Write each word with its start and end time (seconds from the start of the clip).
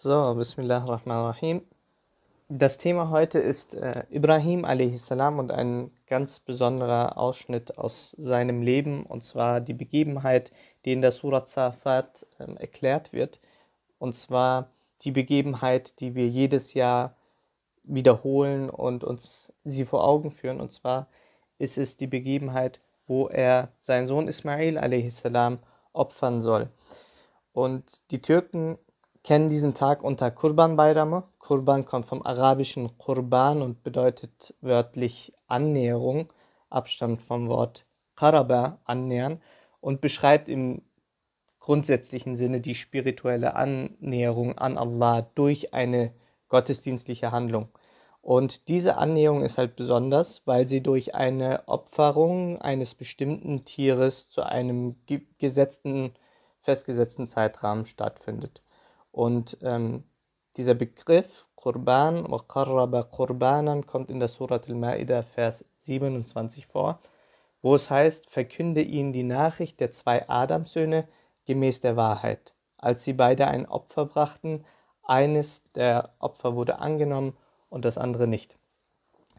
So, 0.00 0.32
Bismillahirrahmanirrahim. 0.36 1.62
Das 2.48 2.78
Thema 2.78 3.10
heute 3.10 3.40
ist 3.40 3.74
äh, 3.74 4.04
Ibrahim 4.10 4.64
a.s. 4.64 5.10
und 5.10 5.50
ein 5.50 5.90
ganz 6.06 6.38
besonderer 6.38 7.18
Ausschnitt 7.18 7.76
aus 7.78 8.14
seinem 8.16 8.62
Leben, 8.62 9.04
und 9.04 9.24
zwar 9.24 9.60
die 9.60 9.74
Begebenheit, 9.74 10.52
die 10.84 10.92
in 10.92 11.02
der 11.02 11.10
Surah 11.10 11.44
Zafat 11.44 12.24
äh, 12.38 12.44
erklärt 12.60 13.12
wird, 13.12 13.40
und 13.98 14.14
zwar 14.14 14.70
die 15.02 15.10
Begebenheit, 15.10 15.98
die 15.98 16.14
wir 16.14 16.28
jedes 16.28 16.74
Jahr 16.74 17.16
wiederholen 17.82 18.70
und 18.70 19.02
uns 19.02 19.52
sie 19.64 19.84
vor 19.84 20.04
Augen 20.04 20.30
führen, 20.30 20.60
und 20.60 20.70
zwar 20.70 21.08
ist 21.58 21.76
es 21.76 21.96
die 21.96 22.06
Begebenheit, 22.06 22.78
wo 23.08 23.26
er 23.26 23.72
seinen 23.80 24.06
Sohn 24.06 24.28
Ismail 24.28 24.78
a.s. 24.78 25.24
opfern 25.92 26.40
soll. 26.40 26.70
Und 27.52 28.00
die 28.12 28.22
Türken 28.22 28.78
kennen 29.24 29.48
diesen 29.48 29.74
Tag 29.74 30.02
unter 30.02 30.30
Kurban 30.30 30.76
Bayramı. 30.76 31.24
Kurban 31.38 31.84
kommt 31.84 32.06
vom 32.06 32.22
arabischen 32.24 32.96
Kurban 32.98 33.62
und 33.62 33.82
bedeutet 33.82 34.54
wörtlich 34.60 35.32
Annäherung, 35.46 36.28
Abstand 36.70 37.22
vom 37.22 37.48
Wort 37.48 37.84
Karaba, 38.16 38.78
annähern, 38.84 39.40
und 39.80 40.00
beschreibt 40.00 40.48
im 40.48 40.82
grundsätzlichen 41.60 42.36
Sinne 42.36 42.60
die 42.60 42.74
spirituelle 42.74 43.54
Annäherung 43.54 44.56
an 44.58 44.78
Allah 44.78 45.22
durch 45.34 45.74
eine 45.74 46.12
gottesdienstliche 46.48 47.30
Handlung. 47.30 47.68
Und 48.22 48.68
diese 48.68 48.96
Annäherung 48.96 49.42
ist 49.42 49.58
halt 49.58 49.76
besonders, 49.76 50.42
weil 50.46 50.66
sie 50.66 50.82
durch 50.82 51.14
eine 51.14 51.66
Opferung 51.68 52.60
eines 52.60 52.94
bestimmten 52.94 53.64
Tieres 53.64 54.28
zu 54.28 54.42
einem 54.42 54.96
gesetzten, 55.38 56.12
festgesetzten 56.60 57.28
Zeitrahmen 57.28 57.84
stattfindet. 57.84 58.62
Und 59.18 59.58
ähm, 59.62 60.04
dieser 60.56 60.74
Begriff 60.74 61.48
Qurban 61.56 62.24
qarraba 62.46 63.02
Qurbanan 63.02 63.84
kommt 63.84 64.12
in 64.12 64.20
der 64.20 64.28
Surat 64.28 64.68
al-Ma'idah 64.68 65.24
Vers 65.24 65.64
27 65.78 66.68
vor, 66.68 67.00
wo 67.60 67.74
es 67.74 67.90
heißt, 67.90 68.30
verkünde 68.30 68.80
ihnen 68.80 69.12
die 69.12 69.24
Nachricht 69.24 69.80
der 69.80 69.90
zwei 69.90 70.28
Adamsöhne 70.28 71.08
gemäß 71.46 71.80
der 71.80 71.96
Wahrheit. 71.96 72.54
Als 72.76 73.02
sie 73.02 73.12
beide 73.12 73.48
ein 73.48 73.66
Opfer 73.66 74.06
brachten, 74.06 74.64
eines 75.02 75.64
der 75.72 76.14
Opfer 76.20 76.54
wurde 76.54 76.78
angenommen 76.78 77.36
und 77.70 77.84
das 77.84 77.98
andere 77.98 78.28
nicht. 78.28 78.56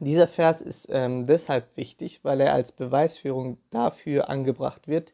Dieser 0.02 0.28
Vers 0.28 0.60
ist 0.60 0.88
ähm, 0.90 1.26
deshalb 1.26 1.78
wichtig, 1.78 2.26
weil 2.26 2.42
er 2.42 2.52
als 2.52 2.74
Beweisführung 2.74 3.60
dafür 3.70 4.30
angebracht 4.30 4.90
wird, 4.90 5.14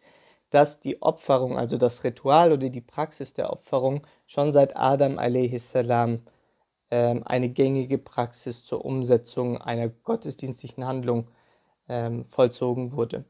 dass 0.50 0.80
die 0.80 1.04
Opferung, 1.04 1.56
also 1.56 1.78
das 1.78 2.04
Ritual 2.04 2.52
oder 2.52 2.70
die 2.70 2.82
Praxis 2.82 3.36
der 3.36 3.54
Opferung, 3.54 4.02
schon 4.26 4.52
seit 4.54 4.76
Adam 4.76 5.18
a.s. 5.20 5.76
Ähm, 6.92 7.24
eine 7.26 7.50
gängige 7.50 7.98
Praxis 7.98 8.64
zur 8.64 8.86
Umsetzung 8.86 9.58
einer 9.58 9.90
gottesdienstlichen 9.90 10.86
Handlung 10.86 11.30
ähm, 11.90 12.24
vollzogen 12.26 12.92
wurde. 12.92 13.26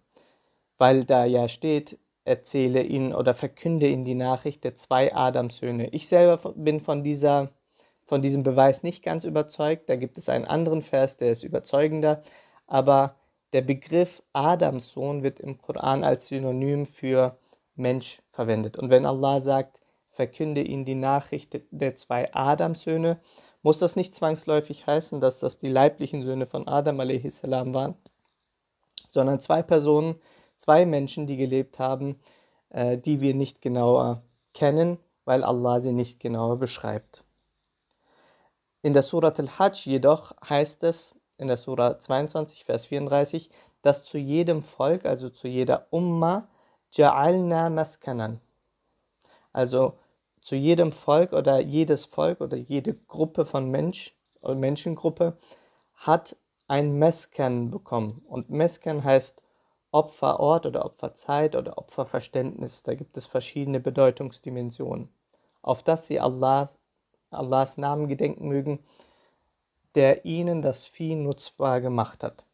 Weil 0.78 1.06
da 1.06 1.26
ja 1.26 1.48
steht, 1.48 1.98
erzähle 2.26 2.84
ihnen 2.84 3.14
oder 3.14 3.34
verkünde 3.34 3.88
ihnen 3.88 4.04
die 4.04 4.16
Nachricht 4.16 4.64
der 4.64 4.76
zwei 4.76 5.16
Adamsöhne. 5.16 5.90
Ich 5.90 6.08
selber 6.08 6.54
bin 6.56 6.80
von, 6.80 7.04
dieser, 7.04 7.52
von 8.04 8.22
diesem 8.22 8.44
Beweis 8.44 8.84
nicht 8.84 9.04
ganz 9.04 9.24
überzeugt. 9.24 9.90
Da 9.90 9.96
gibt 9.96 10.18
es 10.18 10.28
einen 10.28 10.46
anderen 10.46 10.82
Vers, 10.82 11.18
der 11.18 11.32
ist 11.32 11.44
überzeugender. 11.44 12.24
Aber 12.68 13.16
der 13.54 13.62
Begriff 13.62 14.22
Adamsohn 14.34 15.24
wird 15.24 15.40
im 15.40 15.58
Koran 15.58 16.04
als 16.04 16.28
Synonym 16.28 16.86
für 16.86 17.38
Mensch 17.76 18.22
verwendet. 18.30 18.78
Und 18.78 18.90
wenn 18.90 19.06
Allah 19.06 19.40
sagt, 19.40 19.80
verkünde 20.16 20.62
ihnen 20.62 20.86
die 20.86 20.96
Nachricht 20.96 21.60
der 21.72 21.96
zwei 21.96 22.34
Adamsöhne, 22.34 23.20
muss 23.62 23.80
das 23.80 23.96
nicht 23.96 24.16
zwangsläufig 24.16 24.88
heißen, 24.88 25.20
dass 25.20 25.40
das 25.40 25.58
die 25.58 25.70
leiblichen 25.70 26.22
Söhne 26.22 26.46
von 26.46 26.68
Adam 26.68 27.00
a.s. 27.00 27.44
waren, 27.44 27.96
sondern 29.10 29.40
zwei 29.40 29.62
Personen, 29.62 30.16
zwei 30.56 30.86
Menschen, 30.86 31.28
die 31.28 31.38
gelebt 31.38 31.80
haben, 31.80 32.20
äh, 32.70 32.98
die 32.98 33.22
wir 33.22 33.34
nicht 33.34 33.62
genauer 33.62 34.24
kennen, 34.54 34.98
weil 35.26 35.44
Allah 35.44 35.80
sie 35.80 35.94
nicht 35.94 36.20
genauer 36.20 36.58
beschreibt. 36.58 37.24
In 38.82 38.94
der 38.94 39.02
Surat 39.02 39.40
al-Hajj 39.40 39.90
jedoch 39.90 40.34
heißt 40.48 40.84
es, 40.84 41.16
in 41.38 41.48
der 41.48 41.58
Surah 41.58 42.00
22, 42.00 42.64
Vers 42.64 42.86
34, 42.86 43.50
dass 43.82 44.06
zu 44.06 44.18
jedem 44.18 44.62
Volk, 44.62 45.06
also 45.06 45.30
zu 45.30 45.48
jeder 45.48 45.88
Umma, 45.90 46.48
Ja'alna 46.94 47.70
Maskanan. 47.70 48.40
Also 49.52 49.98
zu 50.46 50.56
jedem 50.56 50.92
Volk 50.92 51.34
oder 51.34 51.60
jedes 51.60 52.06
Volk 52.06 52.40
oder 52.40 52.56
jede 52.56 52.94
Gruppe 52.94 53.48
von 53.48 53.72
Mensch 53.72 54.16
oder 54.42 54.54
Menschengruppe 54.54 55.40
hat 55.96 56.38
ein 56.68 57.00
Meskan 57.00 57.72
bekommen. 57.72 58.22
Und 58.28 58.52
Meskan 58.52 59.04
heißt 59.04 59.42
Opferort 59.90 60.68
oder 60.68 60.86
Opferzeit 60.86 61.56
oder 61.56 61.80
Opferverständnis. 61.80 62.84
Da 62.84 62.94
gibt 62.94 63.18
es 63.18 63.26
verschiedene 63.26 63.80
Bedeutungsdimensionen. 63.80 65.10
Auf 65.64 65.82
das 65.82 66.06
sie 66.06 66.20
Allah, 66.20 66.70
Allahs 67.32 67.78
Namen 67.80 68.08
gedenken 68.08 68.48
mögen 68.48 68.86
der 69.96 70.26
ihnen 70.26 70.62
das 70.62 70.86
Vieh 70.86 71.16
nutzbar 71.16 71.82
gemacht 71.82 72.22
hat. 72.22 72.46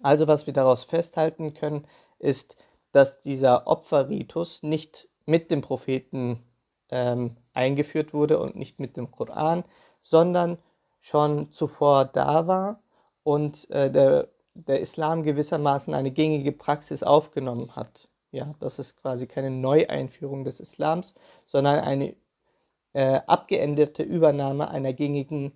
Also 0.00 0.28
was 0.28 0.46
wir 0.46 0.54
daraus 0.54 0.84
festhalten 0.84 1.52
können, 1.52 1.86
ist, 2.18 2.56
dass 2.92 3.20
dieser 3.20 3.66
Opferritus 3.66 4.62
nicht 4.62 5.08
mit 5.26 5.50
dem 5.50 5.60
Propheten 5.60 6.45
ähm, 6.90 7.36
eingeführt 7.54 8.14
wurde 8.14 8.38
und 8.38 8.56
nicht 8.56 8.80
mit 8.80 8.96
dem 8.96 9.10
Koran, 9.10 9.64
sondern 10.00 10.58
schon 11.00 11.52
zuvor 11.52 12.04
da 12.04 12.46
war 12.46 12.82
und 13.22 13.68
äh, 13.70 13.90
der, 13.90 14.28
der 14.54 14.80
Islam 14.80 15.22
gewissermaßen 15.22 15.94
eine 15.94 16.10
gängige 16.10 16.52
Praxis 16.52 17.02
aufgenommen 17.02 17.76
hat. 17.76 18.08
Ja, 18.30 18.54
das 18.60 18.78
ist 18.78 18.96
quasi 18.96 19.26
keine 19.26 19.50
Neueinführung 19.50 20.44
des 20.44 20.60
Islams, 20.60 21.14
sondern 21.46 21.80
eine 21.80 22.16
äh, 22.92 23.20
abgeänderte 23.26 24.02
Übernahme 24.02 24.68
einer 24.68 24.92
gängigen 24.92 25.52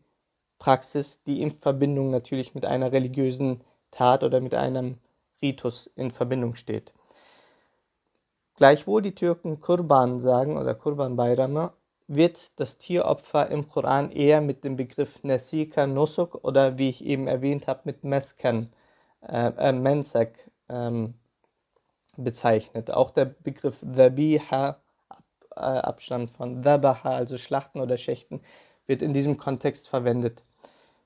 Praxis, 0.58 1.22
die 1.24 1.42
in 1.42 1.50
Verbindung 1.50 2.10
natürlich 2.10 2.54
mit 2.54 2.64
einer 2.64 2.92
religiösen 2.92 3.62
Tat 3.90 4.22
oder 4.24 4.40
mit 4.40 4.54
einem 4.54 4.98
Ritus 5.42 5.90
in 5.96 6.10
Verbindung 6.10 6.54
steht. 6.54 6.92
Gleichwohl 8.60 9.00
die 9.00 9.14
Türken 9.14 9.58
Kurban 9.58 10.20
sagen 10.20 10.58
oder 10.58 10.74
Kurban 10.74 11.16
Bayrama, 11.16 11.72
wird 12.08 12.60
das 12.60 12.76
Tieropfer 12.76 13.48
im 13.48 13.66
Koran 13.66 14.10
eher 14.10 14.42
mit 14.42 14.64
dem 14.64 14.76
Begriff 14.76 15.24
Nasika 15.24 15.86
Nusuk 15.86 16.44
oder 16.44 16.76
wie 16.76 16.90
ich 16.90 17.02
eben 17.02 17.26
erwähnt 17.26 17.68
habe 17.68 17.80
mit 17.84 18.04
Mesken, 18.04 18.68
äh, 19.22 19.50
äh, 19.56 19.72
Mensak 19.72 20.50
ähm, 20.68 21.14
bezeichnet. 22.18 22.90
Auch 22.90 23.12
der 23.12 23.24
Begriff 23.24 23.78
Dhabiha, 23.80 24.76
Ab, 25.08 25.24
äh, 25.56 25.60
Abstand 25.60 26.28
von 26.28 26.60
Dhabaha, 26.60 27.12
also 27.12 27.38
Schlachten 27.38 27.80
oder 27.80 27.96
Schächten, 27.96 28.42
wird 28.86 29.00
in 29.00 29.14
diesem 29.14 29.38
Kontext 29.38 29.88
verwendet. 29.88 30.44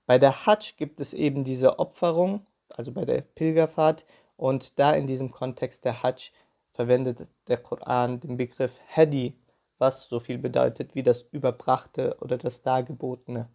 Bei 0.07 0.19
der 0.19 0.45
Hajj 0.45 0.75
gibt 0.77 0.99
es 0.99 1.15
eben 1.15 1.45
diese 1.45 1.79
Opferung, 1.79 2.45
also 2.77 2.91
bei 2.91 3.05
der 3.05 3.21
Pilgerfahrt, 3.21 4.05
und 4.37 4.81
da 4.81 4.93
in 4.93 5.07
diesem 5.07 5.31
Kontext 5.31 5.85
der 5.85 6.03
Hajj 6.03 6.33
verwendet 6.75 7.29
der 7.49 7.57
Koran 7.57 8.21
den 8.21 8.37
Begriff 8.37 8.79
Hadi, 8.95 9.39
was 9.79 10.09
so 10.09 10.19
viel 10.19 10.39
bedeutet 10.39 10.95
wie 10.95 11.03
das 11.03 11.23
Überbrachte 11.23 12.17
oder 12.21 12.37
das 12.37 12.63
Dargebotene. 12.63 13.49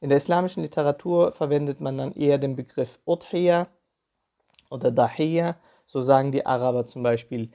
In 0.00 0.08
der 0.08 0.18
islamischen 0.18 0.62
Literatur 0.62 1.32
verwendet 1.32 1.80
man 1.80 1.98
dann 1.98 2.12
eher 2.12 2.38
den 2.38 2.56
Begriff 2.56 2.98
Udhiyya 3.04 3.68
oder 4.70 4.90
Dahiyya, 4.90 5.56
so 5.86 6.00
sagen 6.00 6.32
die 6.32 6.46
Araber 6.46 6.86
zum 6.86 7.02
Beispiel 7.02 7.50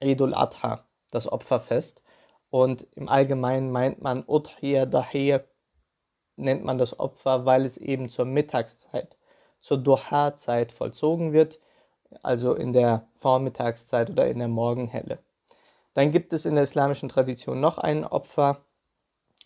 Eid 0.00 0.20
al-Adha, 0.20 0.86
das 1.10 1.30
Opferfest. 1.30 2.02
Und 2.50 2.86
im 2.94 3.08
Allgemeinen 3.08 3.70
meint 3.70 4.02
man 4.02 4.24
Udhiyya, 4.26 4.86
Dahiyya 4.86 5.40
nennt 6.36 6.64
man 6.64 6.78
das 6.78 6.98
Opfer, 6.98 7.44
weil 7.44 7.64
es 7.64 7.76
eben 7.76 8.08
zur 8.08 8.24
Mittagszeit, 8.24 9.16
zur 9.60 9.78
Duha-Zeit 9.78 10.72
vollzogen 10.72 11.32
wird, 11.32 11.60
also 12.22 12.54
in 12.54 12.72
der 12.72 13.06
Vormittagszeit 13.12 14.10
oder 14.10 14.26
in 14.26 14.38
der 14.38 14.48
Morgenhelle. 14.48 15.18
Dann 15.94 16.10
gibt 16.10 16.32
es 16.32 16.44
in 16.44 16.54
der 16.54 16.64
islamischen 16.64 17.08
Tradition 17.08 17.60
noch 17.60 17.78
ein 17.78 18.04
Opfer, 18.04 18.64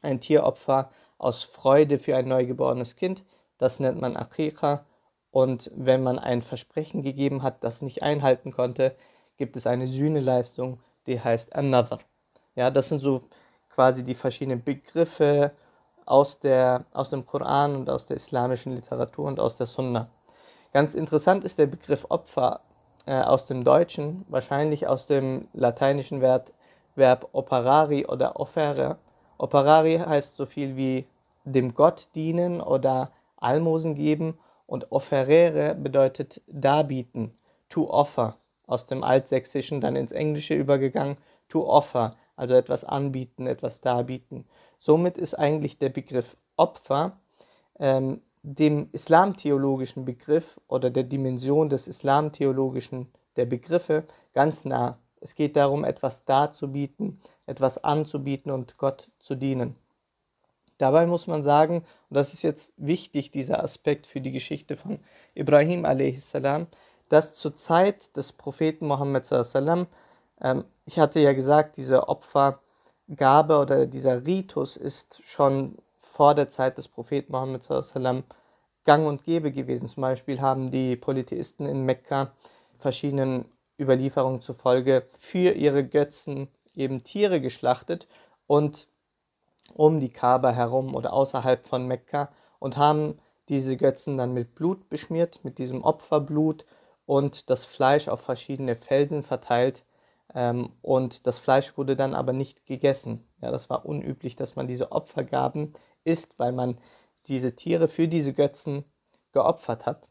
ein 0.02 0.20
Tieropfer 0.20 0.90
aus 1.18 1.44
Freude 1.44 1.98
für 1.98 2.16
ein 2.16 2.28
neugeborenes 2.28 2.96
Kind. 2.96 3.24
Das 3.58 3.78
nennt 3.78 4.00
man 4.00 4.16
Aqiqa. 4.16 4.84
Und 5.30 5.70
wenn 5.76 6.02
man 6.02 6.18
ein 6.18 6.42
Versprechen 6.42 7.02
gegeben 7.02 7.42
hat, 7.42 7.62
das 7.62 7.82
nicht 7.82 8.02
einhalten 8.02 8.50
konnte, 8.50 8.96
gibt 9.36 9.54
es 9.56 9.66
eine 9.66 9.86
Sühneleistung, 9.86 10.80
die 11.06 11.20
heißt 11.20 11.54
Another. 11.54 12.00
Ja, 12.56 12.70
das 12.70 12.88
sind 12.88 12.98
so 12.98 13.22
quasi 13.68 14.02
die 14.02 14.14
verschiedenen 14.14 14.64
Begriffe 14.64 15.52
aus, 16.04 16.40
der, 16.40 16.84
aus 16.92 17.10
dem 17.10 17.24
Koran 17.24 17.76
und 17.76 17.88
aus 17.88 18.06
der 18.06 18.16
islamischen 18.16 18.74
Literatur 18.74 19.26
und 19.26 19.38
aus 19.38 19.56
der 19.56 19.66
Sunna. 19.66 20.10
Ganz 20.72 20.94
interessant 20.94 21.44
ist 21.44 21.58
der 21.58 21.66
Begriff 21.66 22.06
Opfer 22.08 22.60
äh, 23.06 23.20
aus 23.20 23.46
dem 23.46 23.64
Deutschen, 23.64 24.24
wahrscheinlich 24.28 24.86
aus 24.86 25.06
dem 25.06 25.48
lateinischen 25.52 26.20
Verb, 26.20 26.52
Verb 26.94 27.28
operari 27.32 28.06
oder 28.06 28.38
offere. 28.38 28.98
Operari 29.38 29.98
heißt 29.98 30.36
so 30.36 30.46
viel 30.46 30.76
wie 30.76 31.06
dem 31.44 31.74
Gott 31.74 32.10
dienen 32.14 32.60
oder 32.60 33.10
Almosen 33.36 33.94
geben 33.94 34.38
und 34.66 34.92
offerere 34.92 35.74
bedeutet 35.74 36.40
darbieten, 36.46 37.36
to 37.68 37.90
offer, 37.90 38.36
aus 38.66 38.86
dem 38.86 39.02
Altsächsischen 39.02 39.80
dann 39.80 39.96
ins 39.96 40.12
Englische 40.12 40.54
übergegangen, 40.54 41.16
to 41.48 41.66
offer, 41.66 42.14
also 42.36 42.54
etwas 42.54 42.84
anbieten, 42.84 43.48
etwas 43.48 43.80
darbieten. 43.80 44.44
Somit 44.78 45.18
ist 45.18 45.34
eigentlich 45.34 45.78
der 45.78 45.88
Begriff 45.88 46.36
Opfer 46.56 47.18
ähm, 47.80 48.20
dem 48.42 48.88
islamtheologischen 48.92 50.04
Begriff 50.04 50.60
oder 50.66 50.90
der 50.90 51.04
Dimension 51.04 51.68
des 51.68 51.88
islamtheologischen 51.88 53.08
der 53.36 53.46
Begriffe 53.46 54.04
ganz 54.32 54.64
nah. 54.64 54.98
Es 55.20 55.34
geht 55.34 55.56
darum, 55.56 55.84
etwas 55.84 56.24
darzubieten, 56.24 57.20
etwas 57.46 57.82
anzubieten 57.84 58.50
und 58.50 58.78
Gott 58.78 59.10
zu 59.18 59.34
dienen. 59.34 59.76
Dabei 60.78 61.06
muss 61.06 61.26
man 61.26 61.42
sagen, 61.42 61.84
und 62.08 62.14
das 62.16 62.32
ist 62.32 62.42
jetzt 62.42 62.72
wichtig, 62.78 63.30
dieser 63.30 63.62
Aspekt 63.62 64.06
für 64.06 64.22
die 64.22 64.32
Geschichte 64.32 64.76
von 64.76 64.98
Ibrahim 65.34 65.84
a.s., 65.84 66.32
dass 67.10 67.34
zur 67.34 67.54
Zeit 67.54 68.16
des 68.16 68.32
Propheten 68.32 68.86
Mohammed 68.86 69.26
sallam, 69.26 69.88
ähm, 70.40 70.64
ich 70.86 70.98
hatte 70.98 71.20
ja 71.20 71.34
gesagt, 71.34 71.76
diese 71.76 72.08
Opfergabe 72.08 73.58
oder 73.58 73.86
dieser 73.86 74.24
Ritus 74.24 74.78
ist 74.78 75.22
schon 75.24 75.76
vor 76.20 76.34
der 76.34 76.50
Zeit 76.50 76.76
des 76.76 76.86
Propheten 76.86 77.32
Mohammed 77.32 77.66
gang 78.84 79.06
und 79.06 79.24
gäbe 79.24 79.52
gewesen. 79.52 79.88
Zum 79.88 80.02
Beispiel 80.02 80.42
haben 80.42 80.70
die 80.70 80.94
Polytheisten 80.94 81.64
in 81.64 81.86
Mekka 81.86 82.32
verschiedenen 82.76 83.46
Überlieferungen 83.80 84.42
zufolge 84.42 85.06
für 85.16 85.52
ihre 85.52 85.82
Götzen 85.82 86.48
eben 86.74 87.04
Tiere 87.04 87.40
geschlachtet 87.40 88.06
und 88.46 88.86
um 89.72 89.98
die 89.98 90.12
Kaaba 90.12 90.50
herum 90.50 90.94
oder 90.94 91.14
außerhalb 91.14 91.66
von 91.66 91.86
Mekka 91.86 92.28
und 92.58 92.76
haben 92.76 93.18
diese 93.48 93.78
Götzen 93.78 94.18
dann 94.18 94.34
mit 94.34 94.54
Blut 94.54 94.90
beschmiert, 94.90 95.42
mit 95.42 95.56
diesem 95.56 95.82
Opferblut 95.82 96.66
und 97.06 97.48
das 97.48 97.64
Fleisch 97.64 98.08
auf 98.08 98.20
verschiedene 98.20 98.74
Felsen 98.74 99.22
verteilt. 99.22 99.86
Ähm, 100.34 100.74
und 100.82 101.26
das 101.26 101.38
Fleisch 101.38 101.78
wurde 101.78 101.96
dann 101.96 102.14
aber 102.14 102.34
nicht 102.34 102.66
gegessen. 102.66 103.26
Ja, 103.40 103.50
das 103.50 103.70
war 103.70 103.86
unüblich, 103.86 104.36
dass 104.36 104.54
man 104.54 104.68
diese 104.68 104.92
Opfergaben 104.92 105.72
isst, 106.04 106.38
weil 106.38 106.52
man 106.52 106.78
diese 107.26 107.54
Tiere 107.54 107.88
für 107.88 108.08
diese 108.08 108.32
Götzen 108.32 108.84
geopfert 109.32 109.86
hat. 109.86 110.08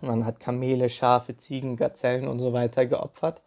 Man 0.00 0.24
hat 0.24 0.40
Kamele, 0.40 0.88
Schafe, 0.88 1.36
Ziegen, 1.36 1.76
Gazellen 1.76 2.28
und 2.28 2.38
so 2.38 2.52
weiter 2.52 2.86
geopfert. 2.86 3.42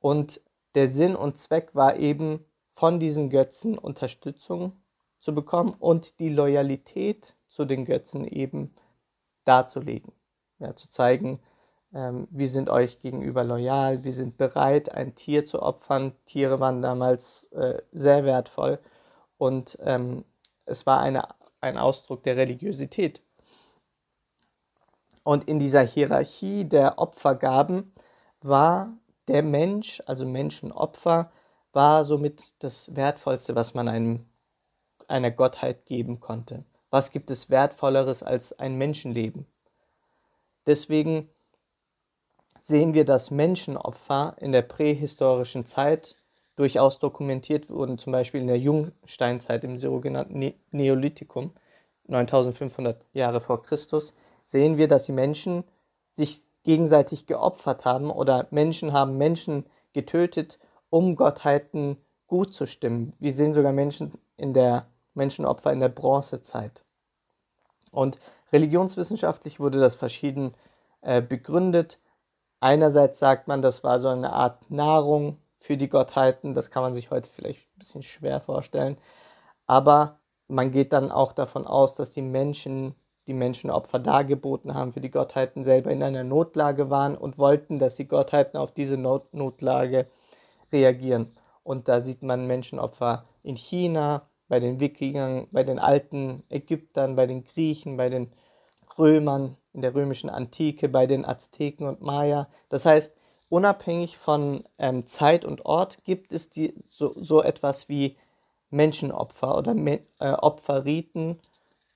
Und 0.00 0.40
der 0.74 0.88
Sinn 0.88 1.14
und 1.14 1.36
Zweck 1.36 1.74
war 1.74 1.96
eben, 1.96 2.44
von 2.70 3.00
diesen 3.00 3.30
Götzen 3.30 3.76
Unterstützung 3.76 4.80
zu 5.18 5.34
bekommen 5.34 5.74
und 5.78 6.20
die 6.20 6.30
Loyalität 6.30 7.36
zu 7.48 7.64
den 7.64 7.84
Götzen 7.84 8.26
eben 8.26 8.74
darzulegen. 9.44 10.12
Ja, 10.60 10.74
zu 10.76 10.88
zeigen, 10.88 11.40
ähm, 11.92 12.28
wir 12.30 12.48
sind 12.48 12.70
euch 12.70 13.00
gegenüber 13.00 13.44
loyal, 13.44 14.04
wir 14.04 14.12
sind 14.12 14.38
bereit, 14.38 14.92
ein 14.92 15.14
Tier 15.14 15.44
zu 15.44 15.60
opfern. 15.60 16.14
Tiere 16.24 16.60
waren 16.60 16.80
damals 16.80 17.44
äh, 17.52 17.82
sehr 17.92 18.24
wertvoll 18.24 18.78
und 19.36 19.76
ähm, 19.82 20.24
es 20.66 20.86
war 20.86 21.00
eine, 21.00 21.28
ein 21.60 21.78
Ausdruck 21.78 22.22
der 22.22 22.36
Religiosität. 22.36 23.20
Und 25.22 25.44
in 25.44 25.58
dieser 25.58 25.82
Hierarchie 25.82 26.64
der 26.64 26.98
Opfergaben 26.98 27.92
war 28.40 28.96
der 29.28 29.42
Mensch, 29.42 30.02
also 30.06 30.26
Menschenopfer, 30.26 31.30
war 31.72 32.04
somit 32.04 32.62
das 32.62 32.94
Wertvollste, 32.96 33.54
was 33.54 33.74
man 33.74 33.88
einem, 33.88 34.26
einer 35.08 35.30
Gottheit 35.30 35.86
geben 35.86 36.20
konnte. 36.20 36.64
Was 36.90 37.12
gibt 37.12 37.30
es 37.30 37.50
Wertvolleres 37.50 38.22
als 38.22 38.58
ein 38.58 38.76
Menschenleben? 38.76 39.46
Deswegen 40.66 41.30
sehen 42.60 42.94
wir, 42.94 43.04
dass 43.04 43.30
Menschenopfer 43.30 44.36
in 44.38 44.52
der 44.52 44.62
prähistorischen 44.62 45.64
Zeit 45.64 46.16
durchaus 46.60 46.98
dokumentiert 46.98 47.70
wurden, 47.70 47.96
zum 47.96 48.12
Beispiel 48.12 48.42
in 48.42 48.46
der 48.46 48.58
Jungsteinzeit 48.58 49.64
im 49.64 49.78
sogenannten 49.78 50.38
ne 50.38 50.54
Neolithikum, 50.72 51.52
9500 52.06 53.02
Jahre 53.14 53.40
vor 53.40 53.62
Christus, 53.62 54.12
sehen 54.44 54.76
wir, 54.76 54.86
dass 54.86 55.06
die 55.06 55.12
Menschen 55.12 55.64
sich 56.12 56.42
gegenseitig 56.62 57.24
geopfert 57.24 57.86
haben 57.86 58.10
oder 58.10 58.46
Menschen 58.50 58.92
haben 58.92 59.16
Menschen 59.16 59.64
getötet, 59.94 60.58
um 60.90 61.16
Gottheiten 61.16 61.96
gut 62.26 62.52
zu 62.52 62.66
stimmen. 62.66 63.14
Wir 63.18 63.32
sehen 63.32 63.54
sogar 63.54 63.72
Menschen 63.72 64.12
in 64.36 64.52
der 64.52 64.86
Menschenopfer 65.14 65.72
in 65.72 65.80
der 65.80 65.88
Bronzezeit. 65.88 66.84
Und 67.90 68.18
religionswissenschaftlich 68.52 69.60
wurde 69.60 69.80
das 69.80 69.94
verschieden 69.94 70.52
äh, 71.00 71.22
begründet. 71.22 72.00
Einerseits 72.60 73.18
sagt 73.18 73.48
man, 73.48 73.62
das 73.62 73.82
war 73.82 73.98
so 73.98 74.08
eine 74.08 74.34
Art 74.34 74.70
Nahrung 74.70 75.38
für 75.60 75.76
die 75.76 75.88
Gottheiten. 75.88 76.54
Das 76.54 76.70
kann 76.70 76.82
man 76.82 76.94
sich 76.94 77.10
heute 77.10 77.28
vielleicht 77.30 77.60
ein 77.60 77.78
bisschen 77.78 78.02
schwer 78.02 78.40
vorstellen. 78.40 78.96
Aber 79.66 80.18
man 80.48 80.70
geht 80.72 80.92
dann 80.92 81.12
auch 81.12 81.32
davon 81.32 81.66
aus, 81.66 81.94
dass 81.94 82.10
die 82.10 82.22
Menschen 82.22 82.94
die 83.26 83.34
Menschenopfer 83.34 83.98
dargeboten 84.00 84.74
haben 84.74 84.90
für 84.92 85.00
die 85.00 85.10
Gottheiten 85.10 85.62
selber 85.62 85.92
in 85.92 86.02
einer 86.02 86.24
Notlage 86.24 86.90
waren 86.90 87.16
und 87.16 87.38
wollten, 87.38 87.78
dass 87.78 87.94
die 87.94 88.08
Gottheiten 88.08 88.58
auf 88.58 88.72
diese 88.72 88.96
Not 88.96 89.32
Notlage 89.34 90.08
reagieren. 90.72 91.36
Und 91.62 91.86
da 91.86 92.00
sieht 92.00 92.22
man 92.22 92.46
Menschenopfer 92.46 93.26
in 93.42 93.56
China, 93.56 94.26
bei 94.48 94.58
den 94.58 94.80
Wikingern, 94.80 95.46
bei 95.52 95.62
den 95.62 95.78
alten 95.78 96.42
Ägyptern, 96.48 97.14
bei 97.14 97.26
den 97.26 97.44
Griechen, 97.44 97.96
bei 97.96 98.08
den 98.08 98.32
Römern, 98.98 99.56
in 99.72 99.80
der 99.80 99.94
römischen 99.94 100.28
Antike, 100.28 100.88
bei 100.88 101.06
den 101.06 101.24
Azteken 101.24 101.86
und 101.86 102.00
Maya. 102.00 102.48
Das 102.68 102.84
heißt, 102.84 103.14
unabhängig 103.50 104.16
von 104.16 104.64
ähm, 104.78 105.04
Zeit 105.04 105.44
und 105.44 105.66
Ort 105.66 106.04
gibt 106.04 106.32
es 106.32 106.48
die, 106.48 106.74
so, 106.86 107.14
so 107.20 107.42
etwas 107.42 107.90
wie 107.90 108.16
Menschenopfer 108.70 109.58
oder 109.58 109.74
Me 109.74 110.00
äh, 110.20 110.30
Opferriten, 110.30 111.38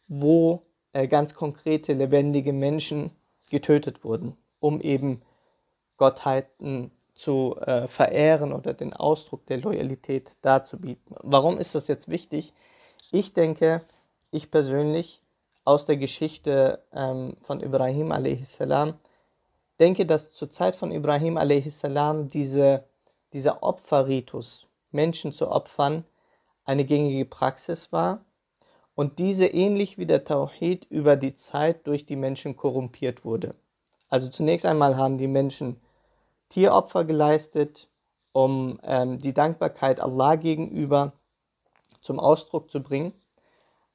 wo 0.09 0.63
äh, 0.93 1.09
ganz 1.09 1.35
konkrete 1.35 1.95
lebendige 1.95 2.53
Menschen 2.53 3.11
getötet 3.49 4.05
wurden, 4.05 4.37
um 4.61 4.81
eben 4.81 5.23
Gottheiten 5.97 6.91
zu 7.15 7.57
äh, 7.61 7.87
verehren 7.87 8.53
oder 8.53 8.75
den 8.75 8.93
Ausdruck 8.93 9.47
der 9.47 9.59
Loyalität 9.59 10.37
darzubieten. 10.43 11.15
Warum 11.23 11.59
ist 11.59 11.77
das 11.77 11.87
jetzt 11.87 12.09
wichtig? 12.09 12.53
Ich 13.13 13.33
denke, 13.33 13.83
ich 14.33 14.51
persönlich 14.51 15.23
aus 15.65 15.87
der 15.87 15.97
Geschichte 15.97 16.83
ähm, 16.93 17.37
von 17.41 17.61
Ibrahim 17.61 18.11
a.s. 18.11 18.59
denke, 19.85 20.07
dass 20.07 20.33
zur 20.33 20.49
Zeit 20.49 20.77
von 20.77 20.91
Ibrahim 20.91 21.37
a.s. 21.37 21.83
Diese, 22.33 22.85
dieser 23.35 23.63
Opferritus, 23.63 24.67
Menschen 24.93 25.31
zu 25.31 25.51
opfern, 25.51 26.05
eine 26.65 26.87
gängige 26.87 27.27
Praxis 27.27 27.93
war 27.93 28.25
und 28.95 29.19
diese 29.19 29.47
ähnlich 29.47 29.99
wie 29.99 30.07
der 30.07 30.25
Tawhid 30.25 30.87
über 30.87 31.17
die 31.17 31.35
Zeit 31.35 31.87
durch 31.87 32.07
die 32.07 32.17
Menschen 32.17 32.57
korrumpiert 32.57 33.27
wurde. 33.27 33.55
Also 34.09 34.29
zunächst 34.29 34.65
einmal 34.65 34.97
haben 34.97 35.19
die 35.19 35.29
Menschen 35.29 35.79
Tieropfer 36.49 37.05
geleistet, 37.05 37.91
um 38.33 38.81
ähm, 38.85 39.19
die 39.19 39.35
Dankbarkeit 39.35 40.01
Allah 40.01 40.37
gegenüber 40.37 41.13
zum 42.01 42.19
Ausdruck 42.19 42.71
zu 42.71 42.83
bringen. 42.83 43.13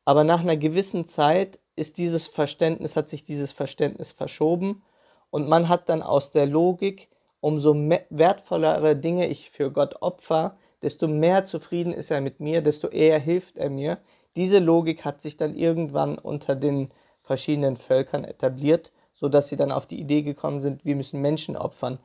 Aber 0.06 0.24
nach 0.24 0.42
einer 0.42 0.58
gewissen 0.58 1.08
Zeit 1.08 1.60
ist 1.76 1.98
dieses 1.98 2.28
Verständnis, 2.28 2.96
hat 2.96 3.10
sich 3.10 3.24
dieses 3.24 3.54
Verständnis 3.54 4.12
verschoben 4.12 4.84
und 5.32 5.48
man 5.48 5.70
hat 5.70 5.90
dann 5.90 6.02
aus 6.02 6.32
der 6.32 6.46
Logik, 6.46 7.10
umso 7.42 7.74
wertvollere 8.10 8.96
Dinge 8.96 9.28
ich 9.28 9.50
für 9.50 9.72
Gott 9.72 10.02
opfer, 10.02 10.58
desto 10.82 11.08
mehr 11.08 11.46
zufrieden 11.46 11.94
ist 11.94 12.12
er 12.12 12.22
mit 12.22 12.40
mir, 12.40 12.62
desto 12.62 12.88
eher 12.88 13.20
hilft 13.20 13.58
er 13.58 13.70
mir. 13.70 14.00
Diese 14.36 14.60
Logik 14.60 15.06
hat 15.06 15.22
sich 15.22 15.38
dann 15.38 15.56
irgendwann 15.56 16.18
unter 16.18 16.56
den 16.56 16.90
verschiedenen 17.24 17.76
Völkern 17.76 18.24
etabliert, 18.24 18.92
sodass 19.14 19.48
sie 19.50 19.56
dann 19.56 19.72
auf 19.72 19.86
die 19.86 20.00
Idee 20.00 20.22
gekommen 20.22 20.62
sind, 20.62 20.86
wir 20.86 20.96
müssen 20.96 21.22
Menschen 21.22 21.58
opfern 21.58 22.00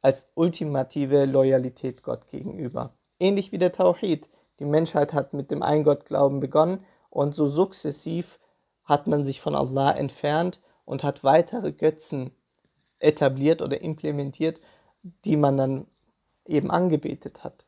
als 0.00 0.28
ultimative 0.34 1.24
Loyalität 1.24 2.02
Gott 2.02 2.26
gegenüber. 2.28 2.92
Ähnlich 3.18 3.52
wie 3.52 3.58
der 3.58 3.72
Tawhid. 3.72 4.28
Die 4.60 4.64
Menschheit 4.64 5.12
hat 5.12 5.32
mit 5.32 5.50
dem 5.50 5.62
Eingottglauben 5.62 6.40
begonnen 6.40 6.84
und 7.10 7.34
so 7.34 7.46
sukzessiv 7.46 8.38
hat 8.84 9.06
man 9.06 9.24
sich 9.24 9.40
von 9.40 9.54
Allah 9.54 9.92
entfernt 9.92 10.60
und 10.84 11.04
hat 11.04 11.24
weitere 11.24 11.72
Götzen 11.72 12.30
etabliert 12.98 13.62
oder 13.62 13.80
implementiert, 13.80 14.60
die 15.24 15.36
man 15.36 15.56
dann 15.56 15.86
eben 16.46 16.70
angebetet 16.70 17.44
hat. 17.44 17.66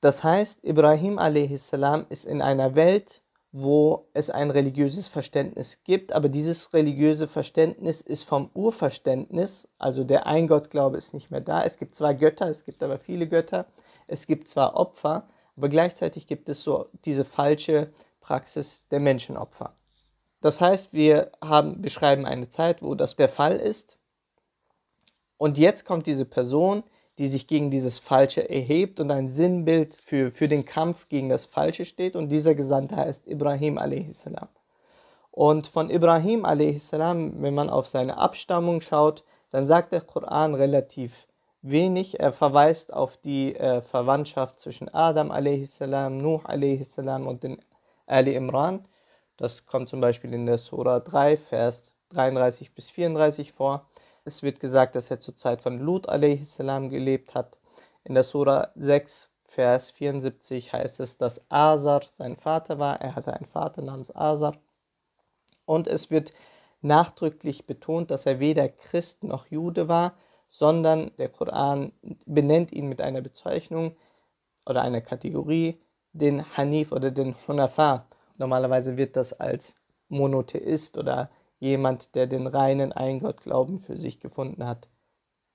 Das 0.00 0.22
heißt, 0.22 0.64
Ibrahim 0.64 1.18
a.s. 1.18 1.72
ist 2.10 2.24
in 2.24 2.42
einer 2.42 2.74
Welt, 2.74 3.22
wo 3.52 4.08
es 4.12 4.28
ein 4.28 4.50
religiöses 4.50 5.08
Verständnis 5.08 5.82
gibt, 5.82 6.12
aber 6.12 6.28
dieses 6.28 6.74
religiöse 6.74 7.26
Verständnis 7.26 8.02
ist 8.02 8.24
vom 8.24 8.50
Urverständnis, 8.52 9.66
also 9.78 10.04
der 10.04 10.26
Eingottglaube 10.26 10.98
ist 10.98 11.14
nicht 11.14 11.30
mehr 11.30 11.40
da. 11.40 11.64
Es 11.64 11.78
gibt 11.78 11.94
zwar 11.94 12.12
Götter, 12.12 12.48
es 12.50 12.64
gibt 12.64 12.82
aber 12.82 12.98
viele 12.98 13.26
Götter, 13.26 13.66
es 14.06 14.26
gibt 14.26 14.48
zwar 14.48 14.76
Opfer, 14.76 15.28
aber 15.56 15.70
gleichzeitig 15.70 16.26
gibt 16.26 16.50
es 16.50 16.62
so 16.62 16.90
diese 17.06 17.24
falsche 17.24 17.90
Praxis 18.20 18.82
der 18.90 19.00
Menschenopfer. 19.00 19.74
Das 20.46 20.60
heißt, 20.60 20.92
wir 20.92 21.32
haben, 21.44 21.82
beschreiben 21.82 22.24
eine 22.24 22.48
Zeit, 22.48 22.80
wo 22.80 22.94
das 22.94 23.16
der 23.16 23.28
Fall 23.28 23.56
ist. 23.56 23.98
Und 25.38 25.58
jetzt 25.58 25.84
kommt 25.84 26.06
diese 26.06 26.24
Person, 26.24 26.84
die 27.18 27.26
sich 27.26 27.48
gegen 27.48 27.68
dieses 27.68 27.98
Falsche 27.98 28.48
erhebt 28.48 29.00
und 29.00 29.10
ein 29.10 29.26
Sinnbild 29.26 29.94
für, 29.94 30.30
für 30.30 30.46
den 30.46 30.64
Kampf 30.64 31.08
gegen 31.08 31.28
das 31.28 31.46
Falsche 31.46 31.84
steht. 31.84 32.14
Und 32.14 32.28
dieser 32.28 32.54
Gesandte 32.54 32.94
heißt 32.94 33.26
Ibrahim 33.26 33.76
a.s. 33.76 34.30
Und 35.32 35.66
von 35.66 35.90
Ibrahim 35.90 36.44
a.s., 36.44 36.92
wenn 36.92 37.54
man 37.54 37.68
auf 37.68 37.88
seine 37.88 38.16
Abstammung 38.16 38.80
schaut, 38.82 39.24
dann 39.50 39.66
sagt 39.66 39.90
der 39.90 40.02
Koran 40.02 40.54
relativ 40.54 41.26
wenig. 41.60 42.20
Er 42.20 42.30
verweist 42.30 42.92
auf 42.92 43.16
die 43.16 43.56
äh, 43.56 43.80
Verwandtschaft 43.82 44.60
zwischen 44.60 44.88
Adam 44.94 45.32
a.s., 45.32 45.80
Nuh 45.80 46.40
a.s. 46.44 46.98
und 46.98 47.42
den 47.42 47.58
Ali 48.06 48.36
Imran. 48.36 48.84
Das 49.36 49.66
kommt 49.66 49.88
zum 49.88 50.00
Beispiel 50.00 50.32
in 50.32 50.46
der 50.46 50.58
Surah 50.58 51.00
3, 51.00 51.36
Vers 51.36 51.94
33 52.10 52.74
bis 52.74 52.90
34 52.90 53.52
vor. 53.52 53.86
Es 54.24 54.42
wird 54.42 54.60
gesagt, 54.60 54.94
dass 54.94 55.10
er 55.10 55.20
zur 55.20 55.36
Zeit 55.36 55.60
von 55.60 55.78
Lut 55.78 56.08
a.s. 56.08 56.56
gelebt 56.56 57.34
hat. 57.34 57.58
In 58.04 58.14
der 58.14 58.22
Surah 58.22 58.72
6, 58.76 59.30
Vers 59.44 59.90
74 59.92 60.72
heißt 60.72 61.00
es, 61.00 61.18
dass 61.18 61.50
Asar 61.50 62.02
sein 62.08 62.36
Vater 62.36 62.78
war. 62.78 63.00
Er 63.00 63.14
hatte 63.14 63.34
einen 63.34 63.46
Vater 63.46 63.82
namens 63.82 64.14
Asar. 64.14 64.56
Und 65.64 65.86
es 65.86 66.10
wird 66.10 66.32
nachdrücklich 66.80 67.66
betont, 67.66 68.10
dass 68.10 68.26
er 68.26 68.40
weder 68.40 68.68
Christ 68.68 69.24
noch 69.24 69.46
Jude 69.46 69.88
war, 69.88 70.14
sondern 70.48 71.10
der 71.18 71.28
Koran 71.28 71.92
benennt 72.24 72.72
ihn 72.72 72.88
mit 72.88 73.00
einer 73.00 73.20
Bezeichnung 73.20 73.96
oder 74.64 74.82
einer 74.82 75.00
Kategorie, 75.00 75.80
den 76.12 76.56
Hanif 76.56 76.92
oder 76.92 77.10
den 77.10 77.34
Hunafa. 77.46 78.06
Normalerweise 78.38 78.96
wird 78.96 79.16
das 79.16 79.32
als 79.32 79.76
Monotheist 80.08 80.98
oder 80.98 81.30
jemand, 81.58 82.14
der 82.14 82.26
den 82.26 82.46
reinen 82.46 82.92
Eingottglauben 82.92 83.78
für 83.78 83.96
sich 83.96 84.20
gefunden 84.20 84.66
hat, 84.66 84.88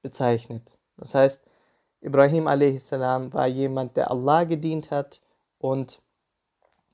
bezeichnet. 0.01 0.77
Das 0.97 1.13
heißt, 1.15 1.43
Ibrahim 2.01 2.47
a.s. 2.47 2.91
war 2.91 3.47
jemand, 3.47 3.97
der 3.97 4.09
Allah 4.09 4.43
gedient 4.45 4.91
hat 4.91 5.21
und 5.59 6.01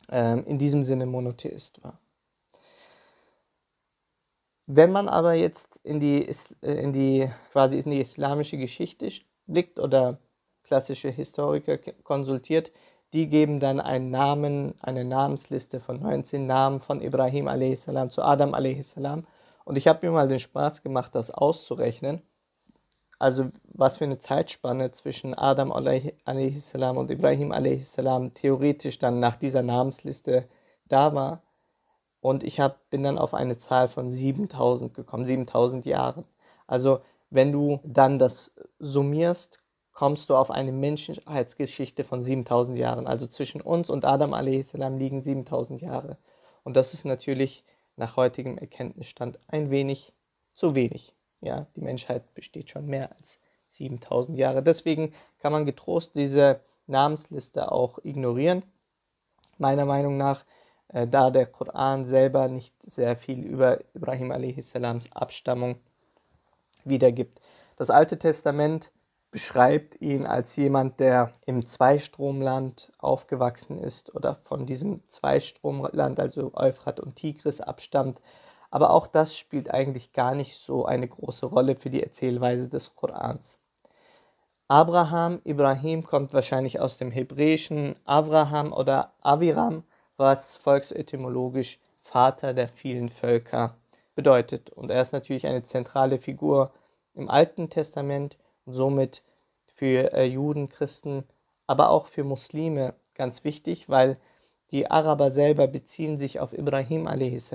ähm, 0.09 0.43
in 0.45 0.57
diesem 0.57 0.83
Sinne 0.83 1.05
Monotheist 1.05 1.83
war. 1.83 1.99
Wenn 4.65 4.91
man 4.91 5.07
aber 5.07 5.33
jetzt 5.33 5.79
in 5.83 6.01
die, 6.01 6.27
äh, 6.61 6.73
in 6.73 6.91
die, 6.91 7.29
quasi 7.51 7.79
in 7.79 7.89
die 7.89 8.01
islamische 8.01 8.57
Geschichte 8.57 9.09
blickt 9.45 9.79
oder 9.79 10.19
klassische 10.63 11.09
Historiker 11.09 11.77
konsultiert, 12.03 12.73
die 13.13 13.27
geben 13.27 13.59
dann 13.59 13.79
einen 13.79 14.09
Namen, 14.09 14.73
eine 14.81 15.05
Namensliste 15.05 15.79
von 15.79 15.99
19 15.99 16.45
Namen 16.45 16.79
von 16.79 17.01
Ibrahim 17.01 17.47
a.s. 17.47 17.87
zu 18.09 18.21
Adam 18.21 18.53
a.s. 18.53 18.95
Und 19.65 19.77
ich 19.77 19.87
habe 19.87 20.05
mir 20.05 20.11
mal 20.11 20.27
den 20.27 20.39
Spaß 20.39 20.83
gemacht, 20.83 21.15
das 21.15 21.31
auszurechnen. 21.31 22.21
Also 23.19 23.49
was 23.63 23.97
für 23.97 24.05
eine 24.05 24.19
Zeitspanne 24.19 24.91
zwischen 24.91 25.33
Adam 25.33 25.71
a.s. 25.71 26.75
und 26.75 27.11
Ibrahim 27.11 27.51
a.s. 27.51 27.97
theoretisch 28.33 28.99
dann 28.99 29.19
nach 29.19 29.37
dieser 29.37 29.63
Namensliste 29.63 30.47
da 30.85 31.13
war. 31.15 31.41
Und 32.19 32.43
ich 32.43 32.59
hab, 32.59 32.89
bin 32.89 33.03
dann 33.03 33.17
auf 33.17 33.33
eine 33.33 33.57
Zahl 33.57 33.87
von 33.87 34.11
7000 34.11 34.93
gekommen, 34.93 35.25
7000 35.25 35.85
Jahren. 35.85 36.25
Also 36.65 36.99
wenn 37.29 37.51
du 37.51 37.79
dann 37.83 38.19
das 38.19 38.53
summierst, 38.79 39.63
kommst 39.97 40.29
du 40.29 40.35
auf 40.35 40.51
eine 40.51 40.71
Menschheitsgeschichte 40.71 42.03
von 42.03 42.21
7000 42.21 42.77
Jahren. 42.77 43.07
Also 43.07 43.25
zwischen 43.25 43.61
uns 43.61 43.89
und 43.89 44.05
Adam 44.05 44.31
a.s. 44.31 44.73
liegen 44.73 45.23
7000 45.23 45.81
Jahre. 45.81 46.17
Und 46.63 46.77
das 46.77 46.93
ist 46.93 47.03
natürlich 47.03 47.63
nach 47.95 48.15
heutigem 48.15 48.59
Erkenntnisstand 48.59 49.39
ein 49.47 49.71
wenig 49.71 50.13
zu 50.53 50.75
wenig. 50.75 51.15
Ja, 51.41 51.65
die 51.75 51.81
Menschheit 51.81 52.35
besteht 52.35 52.69
schon 52.69 52.85
mehr 52.85 53.11
als 53.17 53.39
7000 53.69 54.37
Jahre. 54.37 54.61
Deswegen 54.61 55.13
kann 55.39 55.51
man 55.51 55.65
getrost 55.65 56.15
diese 56.15 56.59
Namensliste 56.85 57.71
auch 57.71 57.97
ignorieren. 58.03 58.61
Meiner 59.57 59.85
Meinung 59.85 60.15
nach, 60.15 60.45
äh, 60.89 61.07
da 61.07 61.31
der 61.31 61.47
Koran 61.47 62.05
selber 62.05 62.49
nicht 62.49 62.75
sehr 62.83 63.17
viel 63.17 63.39
über 63.39 63.79
Ibrahim 63.95 64.31
a.s. 64.31 64.75
Abstammung 65.11 65.77
wiedergibt. 66.83 67.41
Das 67.77 67.89
Alte 67.89 68.19
Testament 68.19 68.91
beschreibt 69.31 69.99
ihn 70.01 70.25
als 70.25 70.55
jemand, 70.55 70.99
der 70.99 71.33
im 71.45 71.65
Zweistromland 71.65 72.91
aufgewachsen 72.97 73.77
ist 73.77 74.15
oder 74.15 74.35
von 74.35 74.65
diesem 74.65 75.07
Zweistromland, 75.07 76.19
also 76.19 76.51
Euphrat 76.53 76.99
und 76.99 77.15
Tigris, 77.15 77.61
abstammt. 77.61 78.21
Aber 78.71 78.91
auch 78.91 79.07
das 79.07 79.37
spielt 79.37 79.71
eigentlich 79.71 80.13
gar 80.13 80.35
nicht 80.35 80.57
so 80.57 80.85
eine 80.85 81.07
große 81.07 81.45
Rolle 81.45 81.75
für 81.75 81.89
die 81.89 82.03
Erzählweise 82.03 82.69
des 82.69 82.95
Korans. 82.95 83.59
Abraham, 84.69 85.39
Ibrahim 85.45 86.03
kommt 86.03 86.33
wahrscheinlich 86.33 86.79
aus 86.81 86.97
dem 86.97 87.11
Hebräischen 87.11 87.95
Avraham 88.03 88.73
oder 88.73 89.13
Aviram, 89.21 89.83
was 90.17 90.57
volksetymologisch 90.57 91.79
Vater 92.01 92.53
der 92.53 92.67
vielen 92.67 93.07
Völker 93.07 93.77
bedeutet. 94.15 94.69
Und 94.69 94.91
er 94.91 95.01
ist 95.01 95.13
natürlich 95.13 95.47
eine 95.47 95.63
zentrale 95.63 96.17
Figur 96.17 96.71
im 97.13 97.29
Alten 97.29 97.69
Testament 97.69 98.37
und 98.67 98.73
somit 98.73 99.23
für 99.65 100.13
äh, 100.13 100.25
Juden, 100.25 100.69
Christen, 100.69 101.23
aber 101.65 101.89
auch 101.89 102.07
für 102.07 102.23
Muslime 102.23 102.93
ganz 103.15 103.43
wichtig, 103.43 103.89
weil 103.89 104.17
die 104.71 104.91
Araber 104.91 105.31
selber 105.31 105.67
beziehen 105.67 106.17
sich 106.17 106.39
auf 106.39 106.53
Ibrahim 106.53 107.07
a.s. 107.07 107.53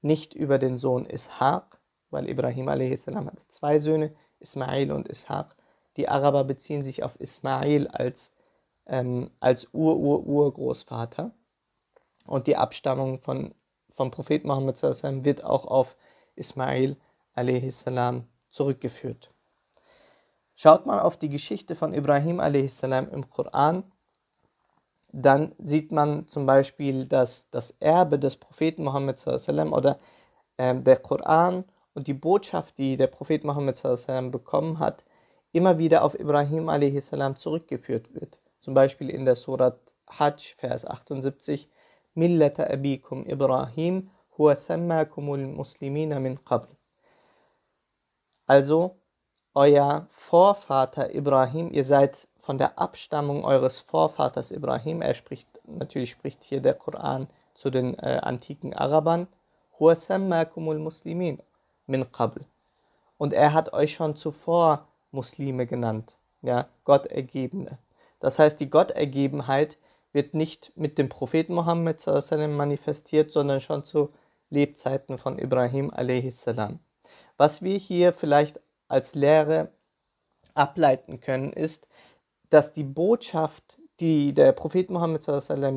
nicht 0.00 0.34
über 0.34 0.58
den 0.58 0.78
Sohn 0.78 1.06
Ishaq, 1.06 1.78
weil 2.10 2.28
Ibrahim 2.28 2.68
a.s. 2.68 3.06
hatte 3.06 3.48
zwei 3.48 3.78
Söhne, 3.78 4.14
Ismail 4.40 4.90
und 4.92 5.08
Ishaq. 5.08 5.54
Die 5.96 6.08
Araber 6.08 6.44
beziehen 6.44 6.82
sich 6.82 7.02
auf 7.02 7.20
Ismail 7.20 7.88
als, 7.88 8.32
ähm, 8.86 9.30
als 9.40 9.68
Ur-Ur-Urgroßvater. 9.72 11.34
Und 12.26 12.46
die 12.46 12.56
Abstammung 12.56 13.18
von, 13.18 13.54
vom 13.90 14.10
Prophet 14.10 14.44
Muhammad 14.44 14.82
wird 14.82 15.44
auch 15.44 15.66
auf 15.66 15.96
Ismail 16.34 16.96
a.s. 17.34 17.84
zurückgeführt. 18.48 19.33
Schaut 20.56 20.86
man 20.86 21.00
auf 21.00 21.16
die 21.16 21.28
Geschichte 21.28 21.74
von 21.74 21.92
Ibrahim 21.92 22.40
a.s. 22.40 22.82
im 22.82 23.28
Koran, 23.30 23.84
dann 25.12 25.54
sieht 25.58 25.92
man 25.92 26.26
zum 26.26 26.46
Beispiel, 26.46 27.06
dass 27.06 27.48
das 27.50 27.72
Erbe 27.80 28.18
des 28.18 28.36
Propheten 28.36 28.84
Muhammad 28.84 29.24
oder 29.26 29.98
äh, 30.56 30.74
der 30.74 30.96
Koran 30.96 31.64
und 31.94 32.08
die 32.08 32.14
Botschaft, 32.14 32.78
die 32.78 32.96
der 32.96 33.06
Prophet 33.06 33.44
Muhammad 33.44 33.80
bekommen 34.32 34.78
hat, 34.78 35.04
immer 35.52 35.78
wieder 35.78 36.02
auf 36.02 36.18
Ibrahim 36.18 36.68
a.s. 36.68 37.12
zurückgeführt 37.40 38.14
wird. 38.14 38.40
Zum 38.60 38.74
Beispiel 38.74 39.08
in 39.10 39.24
der 39.24 39.36
Surat 39.36 39.78
Hajj, 40.10 40.54
Vers 40.58 40.84
78, 40.84 41.68
Millata 42.14 42.64
abikum 42.64 43.26
Ibrahim 43.26 44.10
huwa 44.36 44.54
sammakumul 44.54 45.46
muslimina 45.46 46.20
min 46.20 46.44
qabl. 46.44 46.68
Also, 48.46 48.96
euer 49.54 50.06
Vorvater 50.08 51.14
Ibrahim, 51.14 51.72
ihr 51.72 51.84
seid 51.84 52.26
von 52.36 52.58
der 52.58 52.78
Abstammung 52.78 53.44
eures 53.44 53.78
Vorvaters 53.78 54.50
Ibrahim, 54.50 55.00
er 55.00 55.14
spricht, 55.14 55.48
natürlich 55.66 56.10
spricht 56.10 56.42
hier 56.42 56.60
der 56.60 56.74
Koran 56.74 57.28
zu 57.54 57.70
den 57.70 57.96
äh, 57.98 58.20
antiken 58.22 58.74
Arabern, 58.74 59.28
muslimin 59.78 61.38
min 61.86 62.12
qabl. 62.12 62.44
Und 63.16 63.32
er 63.32 63.52
hat 63.52 63.72
euch 63.72 63.94
schon 63.94 64.16
zuvor 64.16 64.88
Muslime 65.12 65.66
genannt, 65.66 66.16
ja, 66.42 66.66
Gottergebene. 66.84 67.78
Das 68.18 68.38
heißt, 68.38 68.58
die 68.58 68.70
Gottergebenheit 68.70 69.78
wird 70.12 70.34
nicht 70.34 70.72
mit 70.76 70.98
dem 70.98 71.08
Propheten 71.08 71.54
Mohammed 71.54 72.04
manifestiert, 72.56 73.30
sondern 73.30 73.60
schon 73.60 73.84
zu 73.84 74.10
Lebzeiten 74.50 75.18
von 75.18 75.38
Ibrahim 75.38 75.90
a.s. 75.90 76.46
Was 77.36 77.62
wir 77.62 77.76
hier 77.76 78.12
vielleicht 78.12 78.60
als 78.94 79.16
Lehre 79.16 79.72
ableiten 80.54 81.18
können, 81.18 81.52
ist, 81.52 81.88
dass 82.48 82.72
die 82.72 82.84
Botschaft, 82.84 83.80
die 83.98 84.32
der 84.32 84.52
Prophet 84.52 84.88
Muhammad 84.88 85.26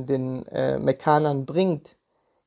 den 0.07 0.45
äh, 0.45 0.77
Mekkanern 0.77 1.47
bringt, 1.47 1.97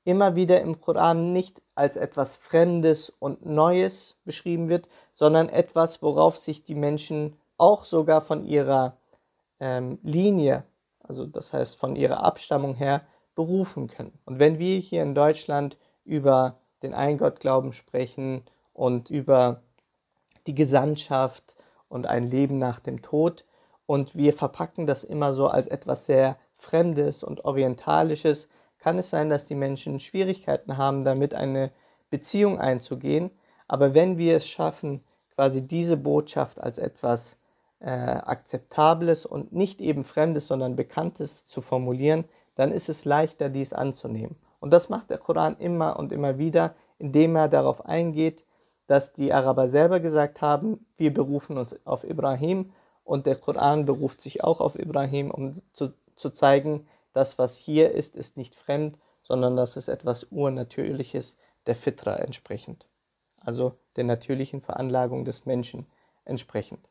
immer 0.04 0.36
wieder 0.36 0.60
im 0.60 0.80
Koran 0.80 1.32
nicht 1.32 1.60
als 1.74 1.96
etwas 1.96 2.36
Fremdes 2.36 3.10
und 3.18 3.44
Neues 3.44 4.16
beschrieben 4.24 4.68
wird, 4.68 4.88
sondern 5.12 5.48
etwas, 5.48 6.02
worauf 6.02 6.36
sich 6.36 6.62
die 6.62 6.76
Menschen 6.76 7.36
auch 7.58 7.84
sogar 7.84 8.20
von 8.20 8.44
ihrer 8.44 8.96
ähm, 9.58 9.98
Linie, 10.04 10.64
also 11.00 11.26
das 11.26 11.52
heißt 11.52 11.76
von 11.76 11.96
ihrer 11.96 12.22
Abstammung 12.22 12.76
her, 12.76 13.02
berufen 13.34 13.88
können. 13.88 14.18
Und 14.24 14.38
wenn 14.38 14.60
wir 14.60 14.78
hier 14.78 15.02
in 15.02 15.16
Deutschland 15.16 15.78
über 16.04 16.60
den 16.82 16.94
Eingottglauben 16.94 17.72
sprechen 17.72 18.42
und 18.72 19.10
über 19.10 19.62
die 20.46 20.54
Gesandtschaft 20.54 21.56
und 21.88 22.06
ein 22.06 22.24
Leben 22.24 22.58
nach 22.58 22.80
dem 22.80 23.02
Tod 23.02 23.44
und 23.86 24.14
wir 24.14 24.32
verpacken 24.32 24.86
das 24.86 25.02
immer 25.02 25.34
so 25.34 25.48
als 25.48 25.66
etwas 25.66 26.06
sehr 26.06 26.36
Fremdes 26.54 27.22
und 27.22 27.44
Orientalisches, 27.44 28.48
kann 28.78 28.98
es 28.98 29.10
sein, 29.10 29.28
dass 29.28 29.46
die 29.46 29.54
Menschen 29.54 29.98
Schwierigkeiten 29.98 30.76
haben, 30.76 31.04
damit 31.04 31.34
eine 31.34 31.72
Beziehung 32.08 32.58
einzugehen. 32.58 33.30
Aber 33.66 33.94
wenn 33.94 34.18
wir 34.18 34.36
es 34.36 34.46
schaffen, 34.46 35.02
quasi 35.34 35.66
diese 35.66 35.96
Botschaft 35.96 36.60
als 36.60 36.78
etwas 36.78 37.36
äh, 37.80 37.90
Akzeptables 37.90 39.26
und 39.26 39.52
nicht 39.52 39.80
eben 39.80 40.04
Fremdes, 40.04 40.46
sondern 40.46 40.76
Bekanntes 40.76 41.46
zu 41.46 41.60
formulieren, 41.60 42.24
dann 42.54 42.72
ist 42.72 42.88
es 42.88 43.04
leichter, 43.04 43.48
dies 43.48 43.72
anzunehmen. 43.72 44.36
Und 44.60 44.72
das 44.72 44.88
macht 44.88 45.10
der 45.10 45.18
Koran 45.18 45.56
immer 45.58 45.98
und 45.98 46.12
immer 46.12 46.38
wieder, 46.38 46.74
indem 46.98 47.36
er 47.36 47.48
darauf 47.48 47.86
eingeht, 47.86 48.44
dass 48.90 49.12
die 49.12 49.32
Araber 49.32 49.68
selber 49.68 50.00
gesagt 50.00 50.40
haben, 50.40 50.84
wir 50.96 51.14
berufen 51.14 51.58
uns 51.58 51.76
auf 51.86 52.02
Ibrahim 52.02 52.72
und 53.04 53.24
der 53.24 53.36
Koran 53.36 53.84
beruft 53.84 54.20
sich 54.20 54.42
auch 54.42 54.60
auf 54.60 54.76
Ibrahim, 54.76 55.30
um 55.30 55.52
zu, 55.72 55.94
zu 56.16 56.30
zeigen, 56.30 56.88
das, 57.12 57.38
was 57.38 57.56
hier 57.56 57.92
ist, 57.92 58.16
ist 58.16 58.36
nicht 58.36 58.56
fremd, 58.56 58.98
sondern 59.22 59.56
das 59.56 59.76
ist 59.76 59.86
etwas 59.86 60.26
Urnatürliches 60.32 61.36
der 61.66 61.76
Fitra 61.76 62.16
entsprechend, 62.16 62.88
also 63.36 63.76
der 63.94 64.02
natürlichen 64.02 64.60
Veranlagung 64.60 65.24
des 65.24 65.46
Menschen 65.46 65.86
entsprechend. 66.24 66.90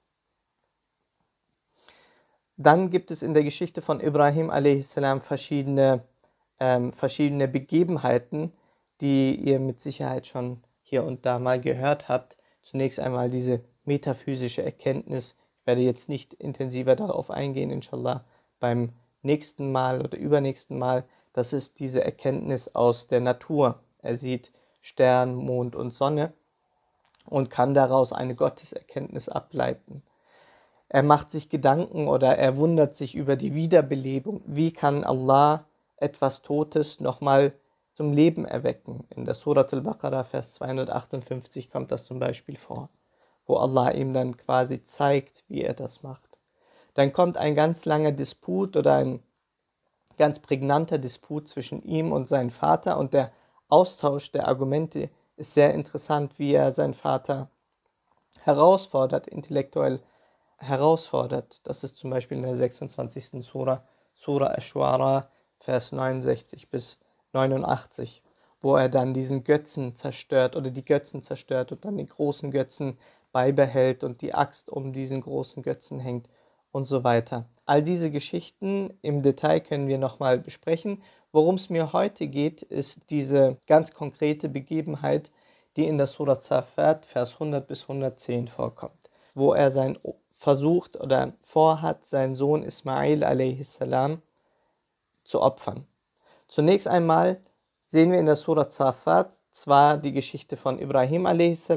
Dann 2.56 2.92
gibt 2.92 3.12
es 3.12 3.24
in 3.24 3.34
der 3.34 3.44
Geschichte 3.44 3.82
von 3.82 4.00
Ibrahim 4.00 4.50
a.s. 4.52 4.96
verschiedene, 5.20 6.06
ähm, 6.62 6.94
verschiedene 6.94 7.50
Begebenheiten, 7.50 8.54
die 9.02 9.36
ihr 9.36 9.60
mit 9.60 9.82
Sicherheit 9.82 10.26
schon 10.26 10.64
hier 10.90 11.04
und 11.04 11.26
da 11.26 11.40
mal 11.40 11.60
gehört 11.62 12.10
habt. 12.10 12.38
Zunächst 12.62 13.00
einmal 13.00 13.30
diese 13.30 13.62
metaphysische 13.86 14.64
Erkenntnis. 14.64 15.36
Ich 15.62 15.68
werde 15.68 15.82
jetzt 15.82 16.10
nicht 16.10 16.34
intensiver 16.34 16.96
darauf 16.96 17.32
eingehen, 17.32 17.70
inshallah, 17.70 18.26
beim 18.60 18.94
nächsten 19.22 19.72
Mal 19.72 20.02
oder 20.02 20.18
übernächsten 20.18 20.78
Mal. 20.78 21.06
Das 21.34 21.54
ist 21.54 21.80
diese 21.80 22.04
Erkenntnis 22.04 22.76
aus 22.76 23.08
der 23.08 23.22
Natur. 23.22 23.80
Er 24.02 24.16
sieht 24.16 24.52
Stern, 24.82 25.36
Mond 25.36 25.76
und 25.76 25.92
Sonne 25.92 26.34
und 27.26 27.50
kann 27.50 27.74
daraus 27.74 28.14
eine 28.14 28.36
Gotteserkenntnis 28.36 29.30
ableiten. 29.30 30.02
Er 30.88 31.04
macht 31.04 31.30
sich 31.30 31.50
Gedanken 31.50 32.08
oder 32.08 32.38
er 32.38 32.58
wundert 32.58 32.96
sich 32.96 33.14
über 33.14 33.36
die 33.36 33.54
Wiederbelebung. 33.54 34.42
Wie 34.46 34.74
kann 34.74 35.04
Allah 35.04 35.66
etwas 35.98 36.42
Totes 36.42 37.00
nochmal 37.00 37.54
zum 38.00 38.14
Leben 38.14 38.46
erwecken? 38.46 39.06
In 39.10 39.26
der 39.26 39.34
Surat 39.34 39.74
al-Baqarah, 39.74 40.24
Vers 40.24 40.54
258, 40.54 41.70
kommt 41.70 41.92
das 41.92 42.06
zum 42.06 42.18
Beispiel 42.18 42.56
vor, 42.56 42.88
wo 43.46 43.58
Allah 43.58 43.92
ihm 43.92 44.14
dann 44.14 44.38
quasi 44.38 44.86
zeigt, 44.86 45.44
wie 45.50 45.64
er 45.64 45.74
das 45.74 46.02
macht. 46.02 46.40
Dann 46.94 47.12
kommt 47.12 47.36
ein 47.36 47.56
ganz 47.56 47.84
langer 47.84 48.14
Disput 48.14 48.78
oder 48.78 48.96
ein 48.96 49.22
ganz 50.18 50.40
prägnanter 50.40 50.98
Disput 50.98 51.50
zwischen 51.50 51.84
ihm 51.84 52.14
und 52.14 52.24
seinem 52.24 52.52
Vater 52.52 52.98
und 52.98 53.14
der 53.14 53.34
Austausch 53.68 54.32
der 54.32 54.48
Argumente 54.48 55.10
ist 55.36 55.54
sehr 55.54 55.74
interessant, 55.74 56.40
wie 56.40 56.54
er 56.54 56.72
seinen 56.72 56.94
Vater 56.94 57.50
herausfordert, 58.44 59.28
intellektuell 59.28 60.00
herausfordert. 60.56 61.60
Das 61.64 61.84
ist 61.84 61.98
zum 61.98 62.12
Beispiel 62.12 62.38
in 62.38 62.44
der 62.44 62.56
26. 62.56 63.46
Sura, 63.46 63.84
Sura 64.14 64.54
Ashwara, 64.54 65.30
Vers 65.58 65.92
69 65.92 66.70
bis 66.70 66.98
89, 67.34 68.24
wo 68.62 68.76
er 68.76 68.90
dann 68.90 69.14
diesen 69.14 69.44
Götzen 69.44 69.96
zerstört 69.96 70.56
oder 70.56 70.72
die 70.72 70.86
Götzen 70.86 71.22
zerstört 71.22 71.72
und 71.72 71.86
dann 71.86 71.98
den 71.98 72.08
großen 72.08 72.52
Götzen 72.52 72.98
beibehält 73.32 74.04
und 74.04 74.22
die 74.22 74.34
Axt 74.34 74.70
um 74.70 74.94
diesen 74.94 75.22
großen 75.22 75.64
Götzen 75.64 76.00
hängt 76.00 76.30
und 76.72 76.86
so 76.86 77.04
weiter. 77.04 77.46
All 77.66 77.84
diese 77.84 78.12
Geschichten 78.12 78.94
im 79.02 79.22
Detail 79.22 79.60
können 79.60 79.88
wir 79.88 79.98
nochmal 79.98 80.40
besprechen. 80.40 81.04
Worum 81.32 81.56
es 81.56 81.70
mir 81.70 81.94
heute 81.94 82.28
geht, 82.28 82.64
ist 82.64 83.10
diese 83.12 83.58
ganz 83.68 83.94
konkrete 83.94 84.50
Begebenheit, 84.50 85.32
die 85.76 85.88
in 85.88 85.98
der 85.98 86.08
Surah 86.08 86.40
Zafat, 86.40 87.06
Vers 87.06 87.34
100 87.34 87.68
bis 87.68 87.84
110 87.84 88.48
vorkommt, 88.48 89.10
wo 89.36 89.54
er 89.54 89.72
sein 89.72 89.98
versucht 90.32 91.00
oder 91.00 91.34
vorhat, 91.38 92.06
seinen 92.06 92.36
Sohn 92.36 92.64
Ismail 92.64 93.24
a.s. 93.24 93.80
zu 95.24 95.42
opfern. 95.42 95.86
Zunächst 96.50 96.88
einmal 96.88 97.40
sehen 97.86 98.12
wir 98.12 98.20
in 98.20 98.26
der 98.26 98.36
Surah 98.36 98.68
Zafat 98.68 99.40
zwar 99.52 100.00
die 100.00 100.12
Geschichte 100.12 100.58
von 100.58 100.80
Ibrahim 100.80 101.28
a.s., 101.28 101.68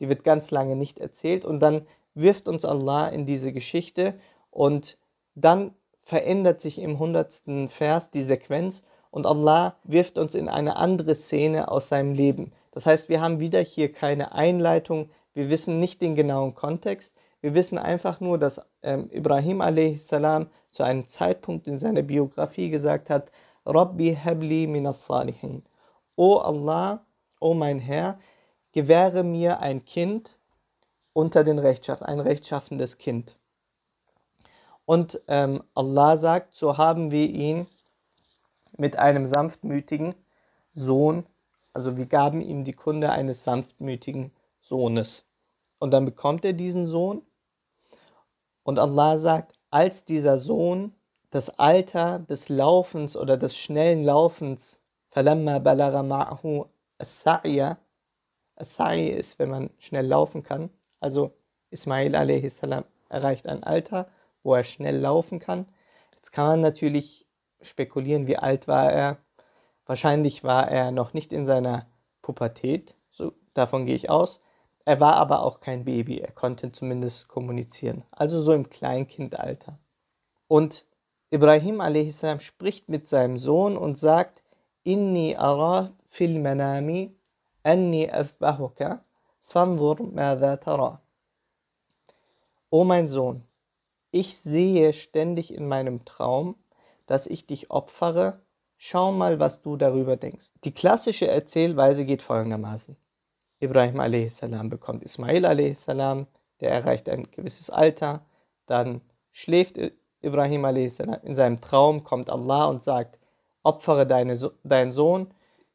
die 0.00 0.08
wird 0.08 0.24
ganz 0.24 0.50
lange 0.50 0.74
nicht 0.74 0.98
erzählt 0.98 1.44
und 1.44 1.60
dann 1.60 1.86
wirft 2.14 2.48
uns 2.48 2.64
Allah 2.64 3.08
in 3.08 3.26
diese 3.26 3.52
Geschichte 3.52 4.18
und 4.50 4.96
dann 5.34 5.74
verändert 6.02 6.62
sich 6.62 6.78
im 6.78 6.98
hundertsten 6.98 7.68
Vers 7.68 8.10
die 8.10 8.22
Sequenz 8.22 8.82
und 9.10 9.26
Allah 9.26 9.76
wirft 9.84 10.16
uns 10.16 10.34
in 10.34 10.48
eine 10.48 10.76
andere 10.76 11.14
Szene 11.14 11.70
aus 11.70 11.88
seinem 11.88 12.14
Leben. 12.14 12.52
Das 12.72 12.86
heißt, 12.86 13.10
wir 13.10 13.20
haben 13.20 13.38
wieder 13.38 13.60
hier 13.60 13.92
keine 13.92 14.32
Einleitung, 14.32 15.10
wir 15.34 15.50
wissen 15.50 15.78
nicht 15.78 16.00
den 16.00 16.14
genauen 16.16 16.54
Kontext, 16.54 17.14
wir 17.42 17.54
wissen 17.54 17.76
einfach 17.76 18.20
nur, 18.20 18.38
dass 18.38 18.62
ähm, 18.82 19.10
Ibrahim 19.12 19.60
a.s. 19.60 20.06
zu 20.06 20.82
einem 20.82 21.06
Zeitpunkt 21.06 21.66
in 21.66 21.76
seiner 21.76 22.02
Biografie 22.02 22.70
gesagt 22.70 23.10
hat, 23.10 23.30
Rabbi 23.66 24.14
habli 24.14 24.66
minas 24.66 25.06
salihin. 25.06 25.62
O 26.16 26.38
Allah, 26.38 27.04
o 27.40 27.54
mein 27.54 27.78
Herr, 27.78 28.18
gewähre 28.72 29.22
mir 29.22 29.60
ein 29.60 29.84
Kind 29.84 30.38
unter 31.12 31.44
den 31.44 31.58
Rechtschaffen, 31.58 32.06
ein 32.06 32.20
rechtschaffendes 32.20 32.98
Kind. 32.98 33.36
Und 34.84 35.20
ähm, 35.28 35.62
Allah 35.74 36.16
sagt, 36.16 36.54
so 36.54 36.78
haben 36.78 37.10
wir 37.10 37.28
ihn 37.28 37.66
mit 38.76 38.96
einem 38.98 39.26
sanftmütigen 39.26 40.14
Sohn, 40.74 41.26
also 41.72 41.96
wir 41.96 42.06
gaben 42.06 42.40
ihm 42.40 42.64
die 42.64 42.72
Kunde 42.72 43.10
eines 43.10 43.44
sanftmütigen 43.44 44.30
Sohnes. 44.60 45.24
Und 45.78 45.90
dann 45.90 46.04
bekommt 46.04 46.44
er 46.44 46.52
diesen 46.52 46.86
Sohn 46.86 47.22
und 48.62 48.78
Allah 48.78 49.18
sagt, 49.18 49.54
als 49.70 50.04
dieser 50.04 50.38
Sohn 50.38 50.94
das 51.30 51.50
Alter 51.50 52.20
des 52.20 52.48
Laufens 52.48 53.16
oder 53.16 53.36
des 53.36 53.56
schnellen 53.56 54.04
Laufens, 54.04 54.82
falamma 55.10 55.58
balagha 55.58 56.00
ma'hu 56.00 56.66
as-sa'ya, 56.98 57.78
as 58.56 58.78
ist, 58.78 59.38
wenn 59.38 59.50
man 59.50 59.70
schnell 59.78 60.06
laufen 60.06 60.42
kann, 60.42 60.70
also 61.00 61.32
Ismail 61.70 62.14
a.s. 62.14 62.62
erreicht 63.08 63.48
ein 63.48 63.62
Alter, 63.62 64.08
wo 64.42 64.54
er 64.54 64.64
schnell 64.64 64.98
laufen 64.98 65.38
kann. 65.40 65.66
Jetzt 66.14 66.32
kann 66.32 66.46
man 66.46 66.60
natürlich 66.60 67.26
spekulieren, 67.60 68.26
wie 68.26 68.38
alt 68.38 68.68
war 68.68 68.92
er. 68.92 69.18
Wahrscheinlich 69.84 70.42
war 70.44 70.70
er 70.70 70.90
noch 70.90 71.12
nicht 71.12 71.32
in 71.32 71.46
seiner 71.46 71.86
Pubertät, 72.22 72.96
so, 73.10 73.32
davon 73.54 73.86
gehe 73.86 73.94
ich 73.94 74.10
aus. 74.10 74.40
Er 74.84 75.00
war 75.00 75.16
aber 75.16 75.42
auch 75.42 75.60
kein 75.60 75.84
Baby, 75.84 76.18
er 76.18 76.32
konnte 76.32 76.72
zumindest 76.72 77.28
kommunizieren, 77.28 78.04
also 78.12 78.40
so 78.40 78.52
im 78.52 78.70
Kleinkindalter. 78.70 79.78
Und 80.48 80.86
Ibrahim 81.30 81.80
a.s. 81.80 82.24
spricht 82.40 82.88
mit 82.88 83.08
seinem 83.08 83.38
Sohn 83.38 83.76
und 83.76 83.98
sagt, 83.98 84.42
Inni 84.84 85.34
ara 85.36 85.92
fil 86.04 86.38
manami 86.40 87.16
anni 87.64 88.08
athbahuka 88.08 89.04
fanzur 89.40 90.02
madha 90.02 90.56
tara. 90.56 91.00
O 92.70 92.84
mein 92.84 93.08
Sohn, 93.08 93.42
ich 94.12 94.38
sehe 94.38 94.92
ständig 94.92 95.52
in 95.52 95.66
meinem 95.66 96.04
Traum, 96.04 96.54
dass 97.06 97.26
ich 97.26 97.46
dich 97.46 97.70
opfere, 97.70 98.40
schau 98.76 99.10
mal, 99.10 99.40
was 99.40 99.62
du 99.62 99.76
darüber 99.76 100.16
denkst. 100.16 100.52
Die 100.64 100.72
klassische 100.72 101.26
Erzählweise 101.26 102.04
geht 102.04 102.22
folgendermaßen. 102.22 102.96
Ibrahim 103.58 103.98
a.s. 104.00 104.40
bekommt 104.64 105.02
Ismail 105.02 105.44
a.s., 105.44 105.86
der 105.86 106.70
erreicht 106.70 107.08
ein 107.08 107.30
gewisses 107.32 107.70
Alter, 107.70 108.24
dann 108.66 109.00
schläft 109.30 109.76
Ibrahim 110.26 110.64
a.s. 110.64 110.98
in 111.22 111.34
seinem 111.34 111.60
Traum, 111.60 112.02
kommt 112.02 112.30
Allah 112.30 112.66
und 112.66 112.82
sagt, 112.82 113.18
opfere 113.62 114.06
deine, 114.06 114.38
deinen 114.64 114.90
Sohn. 114.90 115.28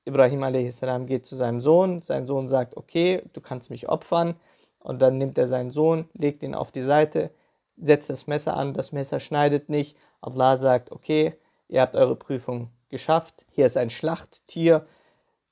Ibrahim 0.05 0.43
a.s. 0.43 0.81
geht 1.05 1.25
zu 1.25 1.35
seinem 1.35 1.61
Sohn, 1.61 2.01
sein 2.01 2.25
Sohn 2.25 2.47
sagt, 2.47 2.75
okay, 2.75 3.23
du 3.33 3.39
kannst 3.39 3.69
mich 3.69 3.87
opfern. 3.87 4.35
Und 4.79 5.01
dann 5.01 5.17
nimmt 5.17 5.37
er 5.37 5.47
seinen 5.47 5.71
Sohn, 5.71 6.09
legt 6.13 6.43
ihn 6.43 6.55
auf 6.55 6.71
die 6.71 6.81
Seite, 6.81 7.31
setzt 7.77 8.09
das 8.09 8.27
Messer 8.27 8.57
an, 8.57 8.73
das 8.73 8.91
Messer 8.91 9.19
schneidet 9.19 9.69
nicht. 9.69 9.95
Allah 10.19 10.57
sagt, 10.57 10.91
okay, 10.91 11.35
ihr 11.69 11.81
habt 11.81 11.95
eure 11.95 12.15
Prüfung 12.15 12.71
geschafft, 12.89 13.45
hier 13.51 13.65
ist 13.65 13.77
ein 13.77 13.89
Schlachttier, 13.89 14.85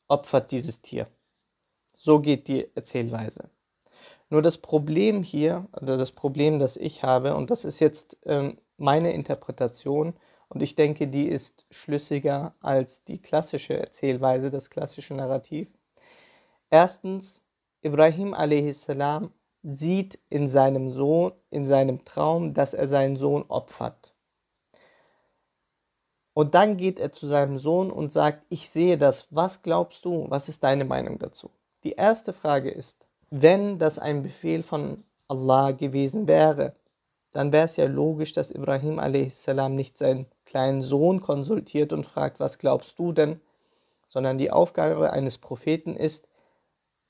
opfert 0.07 0.51
dieses 0.51 0.81
Tier. 0.81 1.07
So 1.95 2.19
geht 2.19 2.47
die 2.47 2.67
Erzählweise. 2.75 3.49
Nur 4.29 4.41
das 4.41 4.57
Problem 4.57 5.23
hier, 5.23 5.67
oder 5.73 5.97
das 5.97 6.11
Problem, 6.11 6.59
das 6.59 6.75
ich 6.75 7.03
habe, 7.03 7.35
und 7.35 7.49
das 7.49 7.65
ist 7.65 7.79
jetzt 7.79 8.17
ähm, 8.25 8.57
meine 8.79 9.13
Interpretation, 9.13 10.13
und 10.49 10.63
ich 10.63 10.75
denke, 10.75 11.07
die 11.07 11.27
ist 11.27 11.65
schlüssiger 11.69 12.55
als 12.59 13.03
die 13.03 13.21
klassische 13.21 13.79
Erzählweise, 13.79 14.49
das 14.49 14.69
klassische 14.69 15.13
Narrativ. 15.13 15.69
Erstens, 16.71 17.43
Ibrahim 17.81 18.33
a.s. 18.33 18.87
sieht 19.63 20.19
in 20.29 20.47
seinem 20.47 20.89
Sohn, 20.89 21.33
in 21.51 21.65
seinem 21.65 22.03
Traum, 22.03 22.53
dass 22.53 22.73
er 22.73 22.87
seinen 22.87 23.15
Sohn 23.15 23.45
opfert. 23.47 24.13
Und 26.33 26.55
dann 26.55 26.77
geht 26.77 26.99
er 26.99 27.11
zu 27.11 27.27
seinem 27.27 27.59
Sohn 27.59 27.91
und 27.91 28.11
sagt, 28.11 28.45
ich 28.49 28.69
sehe 28.69 28.97
das, 28.97 29.27
was 29.29 29.61
glaubst 29.61 30.05
du, 30.05 30.25
was 30.29 30.49
ist 30.49 30.63
deine 30.63 30.85
Meinung 30.85 31.19
dazu? 31.19 31.51
Die 31.83 31.93
erste 31.93 32.33
Frage 32.33 32.71
ist, 32.71 33.07
wenn 33.29 33.77
das 33.77 33.99
ein 33.99 34.23
Befehl 34.23 34.63
von 34.63 35.03
Allah 35.27 35.71
gewesen 35.71 36.27
wäre, 36.27 36.75
dann 37.31 37.51
wäre 37.51 37.65
es 37.65 37.75
ja 37.75 37.85
logisch, 37.85 38.33
dass 38.33 38.51
Ibrahim 38.51 38.99
a.s. 38.99 39.47
nicht 39.69 39.97
seinen 39.97 40.25
kleinen 40.45 40.81
Sohn 40.81 41.21
konsultiert 41.21 41.93
und 41.93 42.05
fragt, 42.05 42.39
was 42.39 42.57
glaubst 42.57 42.97
du 42.97 43.11
denn, 43.11 43.39
sondern 44.07 44.37
die 44.37 44.51
Aufgabe 44.51 45.11
eines 45.11 45.37
Propheten 45.37 45.95
ist, 45.95 46.27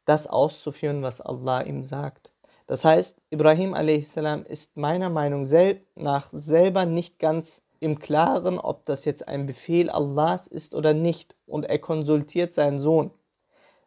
das 0.06 0.28
auszuführen, 0.28 1.02
was 1.02 1.22
Allah 1.22 1.62
ihm 1.62 1.84
sagt. 1.84 2.34
Das 2.68 2.84
heißt, 2.84 3.22
Ibrahim 3.30 3.74
a.s. 3.74 4.18
ist 4.48 4.78
meiner 4.78 5.10
Meinung 5.10 5.48
nach 5.96 6.30
selber 6.34 6.86
nicht 6.86 7.18
ganz 7.20 7.64
im 7.80 7.98
Klaren, 7.98 8.60
ob 8.60 8.86
das 8.86 9.06
jetzt 9.06 9.28
ein 9.28 9.46
Befehl 9.46 9.90
Allahs 9.90 10.48
ist 10.48 10.76
oder 10.76 10.94
nicht, 10.94 11.36
und 11.48 11.66
er 11.66 11.80
konsultiert 11.80 12.54
seinen 12.54 12.78
Sohn. 12.78 13.12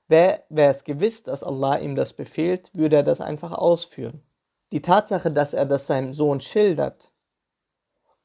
Wäre 0.08 0.42
es 0.50 0.84
gewiss, 0.84 1.22
dass 1.22 1.42
Allah 1.42 1.78
ihm 1.78 1.94
das 1.94 2.14
befehlt, 2.14 2.70
würde 2.74 2.96
er 2.96 3.02
das 3.02 3.20
einfach 3.20 3.52
ausführen. 3.52 4.22
Die 4.72 4.80
Tatsache, 4.80 5.30
dass 5.30 5.52
er 5.52 5.66
das 5.66 5.86
seinem 5.86 6.14
Sohn 6.14 6.40
schildert 6.40 7.12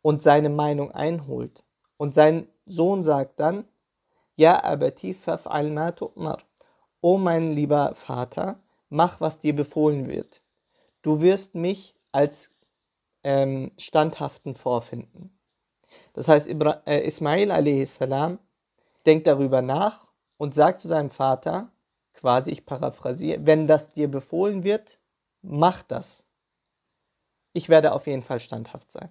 und 0.02 0.22
seine 0.22 0.50
Meinung 0.50 0.92
einholt 0.94 1.66
und 1.98 2.14
sein 2.14 2.48
Sohn 2.66 3.04
sagt 3.04 3.42
dann, 3.42 3.68
Ja, 4.38 4.64
abati 4.64 5.14
faf'al 5.14 5.70
ma 5.70 5.90
tu'mar. 5.90 6.40
O 7.02 7.18
mein 7.18 7.52
lieber 7.52 7.96
Vater, 7.96 8.60
mach, 8.88 9.20
was 9.20 9.40
dir 9.40 9.54
befohlen 9.54 10.08
wird. 10.08 10.42
Du 11.02 11.20
wirst 11.22 11.54
mich 11.54 11.96
als 12.14 12.52
ähm, 13.24 13.72
standhaften 13.78 14.56
vorfinden. 14.56 15.38
Das 16.14 16.30
heißt, 16.30 16.48
Ibra 16.48 16.82
äh, 16.86 17.06
Ismail 17.06 17.52
a.s. 17.52 18.00
denkt 19.06 19.28
darüber 19.28 19.62
nach 19.62 20.08
und 20.38 20.54
sagt 20.54 20.80
zu 20.80 20.88
seinem 20.88 21.10
Vater, 21.10 21.74
quasi 22.14 22.52
ich 22.52 22.66
paraphrasiere, 22.66 23.46
wenn 23.46 23.68
das 23.68 23.92
dir 23.92 24.10
befohlen 24.10 24.64
wird, 24.64 25.00
mach 25.42 25.84
das. 25.84 26.27
Ich 27.58 27.70
werde 27.70 27.93
auf 27.93 28.06
jeden 28.06 28.22
Fall 28.22 28.39
standhaft 28.39 28.91
sein. 28.91 29.10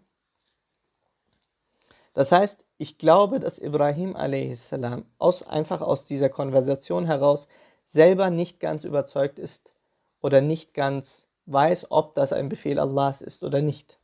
Das 2.14 2.30
heißt, 2.30 2.64
ich 2.78 2.96
glaube, 2.96 3.40
dass 3.40 3.58
Ibrahim 3.58 4.14
a.s. 4.14 4.72
Aus, 5.18 5.42
einfach 5.42 5.80
aus 5.80 6.04
dieser 6.04 6.28
Konversation 6.28 7.06
heraus 7.06 7.48
selber 7.82 8.30
nicht 8.30 8.60
ganz 8.60 8.84
überzeugt 8.84 9.40
ist 9.40 9.72
oder 10.20 10.42
nicht 10.42 10.74
ganz 10.74 11.26
weiß, 11.46 11.90
ob 11.90 12.14
das 12.14 12.32
ein 12.32 12.48
Befehl 12.48 12.78
Allahs 12.78 13.20
ist 13.20 13.42
oder 13.42 13.62
nicht. 13.62 13.98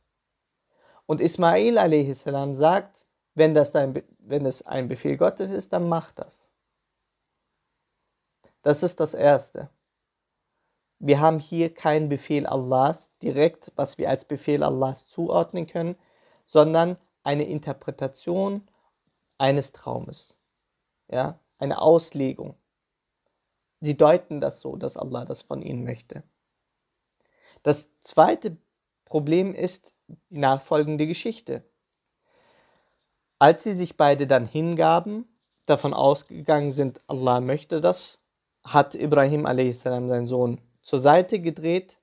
Und 1.05 1.21
Ismail 1.21 1.77
a.s. 1.77 2.25
sagt, 2.57 3.05
wenn 3.35 3.53
das, 3.53 3.71
dein, 3.71 4.03
wenn 4.19 4.45
es 4.45 4.61
ein 4.67 4.89
Befehl 4.89 5.15
Gottes 5.15 5.51
ist, 5.51 5.71
dann 5.71 5.87
mach 5.87 6.11
das. 6.11 6.49
Das 8.61 8.83
ist 8.83 8.99
das 8.99 9.13
Erste. 9.13 9.69
Wir 11.05 11.19
haben 11.19 11.39
hier 11.39 11.73
keinen 11.73 12.07
Befehl 12.07 12.45
Allahs 12.45 13.11
direkt, 13.21 13.73
was 13.75 13.97
wir 13.97 14.09
als 14.09 14.23
Befehl 14.23 14.63
Allahs 14.63 15.05
zuordnen 15.05 15.67
können, 15.67 15.97
sondern 16.45 16.95
eine 17.23 17.43
Interpretation 17.43 18.65
eines 19.37 19.73
Traumes. 19.73 20.37
Ja, 21.11 21.41
eine 21.57 21.81
Auslegung. 21.81 22.55
Sie 23.81 23.97
deuten 23.97 24.39
das 24.39 24.61
so, 24.61 24.77
dass 24.77 24.95
Allah 24.95 25.25
das 25.25 25.41
von 25.41 25.61
ihnen 25.61 25.83
möchte. 25.83 26.23
Das 27.63 27.89
zweite 27.99 28.55
Problem 29.03 29.53
ist 29.53 29.93
die 30.29 30.37
nachfolgende 30.37 31.05
Geschichte. 31.05 31.65
Als 33.39 33.63
sie 33.63 33.73
sich 33.73 33.97
beide 33.97 34.25
dann 34.25 34.45
hingaben, 34.45 35.27
davon 35.65 35.93
ausgegangen 35.93 36.71
sind, 36.71 37.01
Allah 37.07 37.41
möchte 37.41 37.81
das, 37.81 38.19
hat 38.63 38.95
Ibrahim 38.95 39.45
a.s. 39.45 39.81
seinen 39.81 40.27
Sohn 40.27 40.61
zur 40.83 40.99
Seite 40.99 41.39
gedreht 41.39 41.99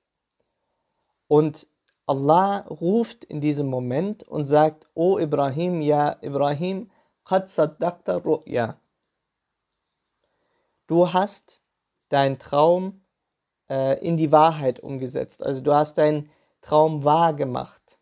und 1.27 1.67
Allah 2.07 2.65
ruft 2.67 3.23
in 3.23 3.39
diesem 3.39 3.67
Moment 3.67 4.23
und 4.23 4.45
sagt, 4.45 4.89
O 4.95 5.17
Ibrahim, 5.17 5.81
ja 5.81 6.17
Ibrahim, 6.21 6.91
qad 7.23 7.47
saddaqta 7.47 8.17
ru'ya. 8.17 8.75
Du 10.87 11.13
hast 11.13 11.61
deinen 12.09 12.37
Traum 12.37 13.05
äh, 13.69 14.05
in 14.05 14.17
die 14.17 14.33
Wahrheit 14.33 14.81
umgesetzt. 14.81 15.41
Also 15.41 15.61
du 15.61 15.73
hast 15.73 15.97
deinen 15.97 16.29
Traum 16.59 17.05
wahr 17.05 17.33
gemacht. 17.33 17.97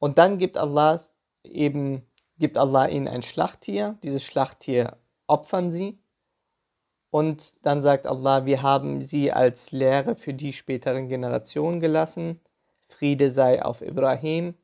Und 0.00 0.18
dann 0.18 0.38
gibt 0.38 0.58
Allah 0.58 1.00
eben, 1.44 2.02
gibt 2.38 2.58
Allah 2.58 2.88
ihnen 2.88 3.06
ein 3.06 3.22
Schlachttier. 3.22 3.98
Dieses 4.02 4.24
Schlachttier 4.24 4.96
opfern 5.28 5.70
sie. 5.70 6.00
Und 7.10 7.64
dann 7.64 7.80
sagt 7.80 8.06
Allah, 8.06 8.44
wir 8.44 8.62
haben 8.62 9.00
sie 9.02 9.32
als 9.32 9.72
Lehre 9.72 10.16
für 10.16 10.34
die 10.34 10.52
späteren 10.52 11.08
Generationen 11.08 11.80
gelassen. 11.80 12.40
Friede 12.88 13.30
sei 13.30 13.64
auf 13.64 13.82
Ibrahim. 13.82 14.54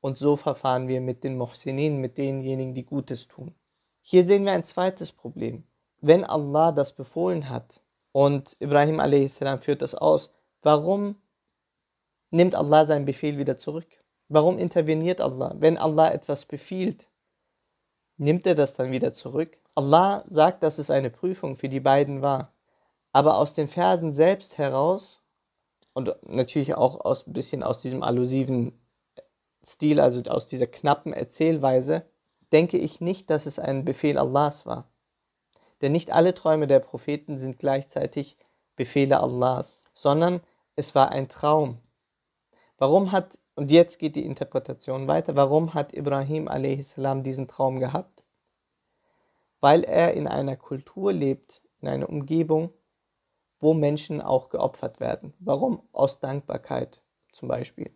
Und 0.00 0.16
so 0.16 0.36
verfahren 0.36 0.88
wir 0.88 1.00
mit 1.00 1.24
den 1.24 1.36
Mohsinin, 1.36 1.98
mit 1.98 2.16
denjenigen, 2.16 2.74
die 2.74 2.86
Gutes 2.86 3.28
tun. 3.28 3.54
Hier 4.00 4.24
sehen 4.24 4.44
wir 4.44 4.52
ein 4.52 4.64
zweites 4.64 5.12
Problem. 5.12 5.64
Wenn 6.00 6.24
Allah 6.24 6.72
das 6.72 6.94
befohlen 6.94 7.50
hat 7.50 7.82
und 8.12 8.56
Ibrahim 8.60 8.98
a.s. 8.98 9.40
führt 9.60 9.82
das 9.82 9.94
aus, 9.94 10.30
warum 10.62 11.16
nimmt 12.30 12.54
Allah 12.54 12.86
seinen 12.86 13.04
Befehl 13.04 13.36
wieder 13.36 13.58
zurück? 13.58 14.02
Warum 14.28 14.58
interveniert 14.58 15.20
Allah? 15.20 15.54
Wenn 15.58 15.76
Allah 15.76 16.12
etwas 16.12 16.46
befiehlt, 16.46 17.10
nimmt 18.16 18.46
er 18.46 18.54
das 18.54 18.74
dann 18.74 18.90
wieder 18.90 19.12
zurück? 19.12 19.59
Allah 19.74 20.24
sagt, 20.26 20.62
dass 20.62 20.78
es 20.78 20.90
eine 20.90 21.10
Prüfung 21.10 21.56
für 21.56 21.68
die 21.68 21.80
beiden 21.80 22.22
war. 22.22 22.52
Aber 23.12 23.38
aus 23.38 23.54
den 23.54 23.68
Versen 23.68 24.12
selbst 24.12 24.58
heraus 24.58 25.22
und 25.94 26.14
natürlich 26.22 26.74
auch 26.74 27.00
aus, 27.00 27.26
ein 27.26 27.32
bisschen 27.32 27.62
aus 27.62 27.82
diesem 27.82 28.02
allusiven 28.02 28.72
Stil, 29.64 30.00
also 30.00 30.22
aus 30.22 30.46
dieser 30.46 30.66
knappen 30.66 31.12
Erzählweise, 31.12 32.06
denke 32.52 32.78
ich 32.78 33.00
nicht, 33.00 33.30
dass 33.30 33.46
es 33.46 33.58
ein 33.58 33.84
Befehl 33.84 34.18
Allahs 34.18 34.66
war. 34.66 34.88
Denn 35.80 35.92
nicht 35.92 36.12
alle 36.12 36.34
Träume 36.34 36.66
der 36.66 36.80
Propheten 36.80 37.38
sind 37.38 37.58
gleichzeitig 37.58 38.36
Befehle 38.76 39.20
Allahs, 39.20 39.84
sondern 39.92 40.40
es 40.76 40.94
war 40.94 41.10
ein 41.10 41.28
Traum. 41.28 41.78
Warum 42.78 43.12
hat, 43.12 43.38
und 43.54 43.70
jetzt 43.70 43.98
geht 43.98 44.16
die 44.16 44.24
Interpretation 44.24 45.08
weiter, 45.08 45.36
warum 45.36 45.74
hat 45.74 45.92
Ibrahim 45.92 46.48
a.s. 46.48 46.96
diesen 47.22 47.48
Traum 47.48 47.78
gehabt? 47.80 48.24
Weil 49.60 49.84
er 49.84 50.14
in 50.14 50.26
einer 50.26 50.56
Kultur 50.56 51.12
lebt, 51.12 51.62
in 51.80 51.88
einer 51.88 52.08
Umgebung, 52.08 52.72
wo 53.58 53.74
Menschen 53.74 54.20
auch 54.22 54.48
geopfert 54.48 55.00
werden. 55.00 55.34
Warum? 55.38 55.82
Aus 55.92 56.20
Dankbarkeit 56.20 57.02
zum 57.32 57.48
Beispiel. 57.48 57.90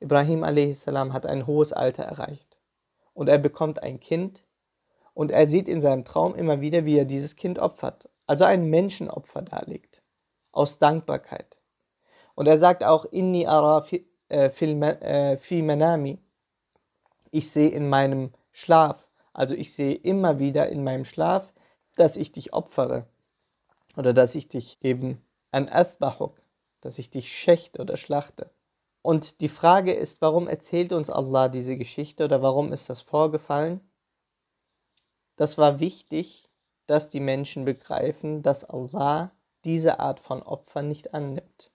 Ibrahim 0.00 0.42
a.s. 0.44 0.86
hat 0.86 1.26
ein 1.26 1.46
hohes 1.46 1.72
Alter 1.72 2.04
erreicht 2.04 2.56
und 3.14 3.28
er 3.28 3.38
bekommt 3.38 3.82
ein 3.82 4.00
Kind 4.00 4.44
und 5.14 5.30
er 5.30 5.46
sieht 5.46 5.68
in 5.68 5.80
seinem 5.80 6.04
Traum 6.04 6.34
immer 6.34 6.60
wieder, 6.60 6.84
wie 6.84 6.98
er 6.98 7.04
dieses 7.04 7.36
Kind 7.36 7.58
opfert, 7.58 8.08
also 8.26 8.44
ein 8.44 8.68
Menschenopfer 8.68 9.42
darlegt, 9.42 10.02
aus 10.50 10.78
Dankbarkeit. 10.78 11.58
Und 12.34 12.48
er 12.48 12.58
sagt 12.58 12.82
auch, 12.82 13.04
Inni 13.04 13.46
ara 13.46 13.82
fi, 13.82 14.06
äh, 14.28 14.46
äh, 14.46 15.36
fi 15.36 15.62
manami, 15.62 16.18
ich 17.30 17.50
sehe 17.50 17.68
in 17.68 17.88
meinem 17.88 18.32
Schlaf, 18.50 19.08
also 19.32 19.54
ich 19.54 19.72
sehe 19.72 19.94
immer 19.94 20.38
wieder 20.38 20.68
in 20.68 20.84
meinem 20.84 21.04
Schlaf, 21.04 21.52
dass 21.96 22.16
ich 22.16 22.32
dich 22.32 22.52
opfere 22.52 23.06
oder 23.96 24.12
dass 24.12 24.34
ich 24.34 24.48
dich 24.48 24.78
eben 24.82 25.22
an 25.50 25.68
Athbahuk, 25.68 26.40
dass 26.80 26.98
ich 26.98 27.10
dich 27.10 27.32
schächte 27.32 27.80
oder 27.80 27.96
schlachte. 27.96 28.50
Und 29.02 29.40
die 29.40 29.48
Frage 29.48 29.92
ist, 29.92 30.22
warum 30.22 30.48
erzählt 30.48 30.92
uns 30.92 31.10
Allah 31.10 31.48
diese 31.48 31.76
Geschichte 31.76 32.24
oder 32.24 32.40
warum 32.40 32.72
ist 32.72 32.88
das 32.88 33.02
vorgefallen? 33.02 33.80
Das 35.36 35.58
war 35.58 35.80
wichtig, 35.80 36.48
dass 36.86 37.10
die 37.10 37.20
Menschen 37.20 37.64
begreifen, 37.64 38.42
dass 38.42 38.64
Allah 38.64 39.32
diese 39.64 39.98
Art 39.98 40.20
von 40.20 40.42
Opfern 40.42 40.88
nicht 40.88 41.14
annimmt. 41.14 41.72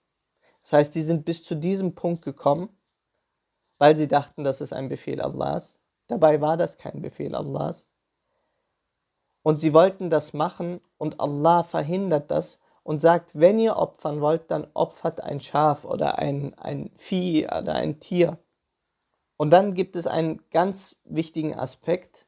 Das 0.62 0.72
heißt, 0.72 0.92
sie 0.92 1.02
sind 1.02 1.24
bis 1.24 1.42
zu 1.44 1.54
diesem 1.54 1.94
Punkt 1.94 2.24
gekommen, 2.24 2.68
weil 3.78 3.96
sie 3.96 4.08
dachten, 4.08 4.44
das 4.44 4.60
ist 4.60 4.72
ein 4.72 4.88
Befehl 4.88 5.20
Allahs. 5.20 5.77
Dabei 6.07 6.41
war 6.41 6.57
das 6.57 6.77
kein 6.77 7.01
Befehl 7.01 7.35
Allahs. 7.35 7.93
Und 9.41 9.61
sie 9.61 9.73
wollten 9.73 10.09
das 10.09 10.33
machen 10.33 10.79
und 10.97 11.19
Allah 11.19 11.63
verhindert 11.63 12.31
das 12.31 12.59
und 12.83 13.01
sagt, 13.01 13.31
wenn 13.33 13.59
ihr 13.59 13.77
opfern 13.77 14.21
wollt, 14.21 14.51
dann 14.51 14.67
opfert 14.73 15.21
ein 15.21 15.39
Schaf 15.39 15.85
oder 15.85 16.19
ein, 16.19 16.53
ein 16.55 16.91
Vieh 16.95 17.45
oder 17.45 17.75
ein 17.75 17.99
Tier. 17.99 18.37
Und 19.37 19.51
dann 19.51 19.73
gibt 19.73 19.95
es 19.95 20.07
einen 20.07 20.41
ganz 20.51 20.95
wichtigen 21.03 21.55
Aspekt 21.55 22.27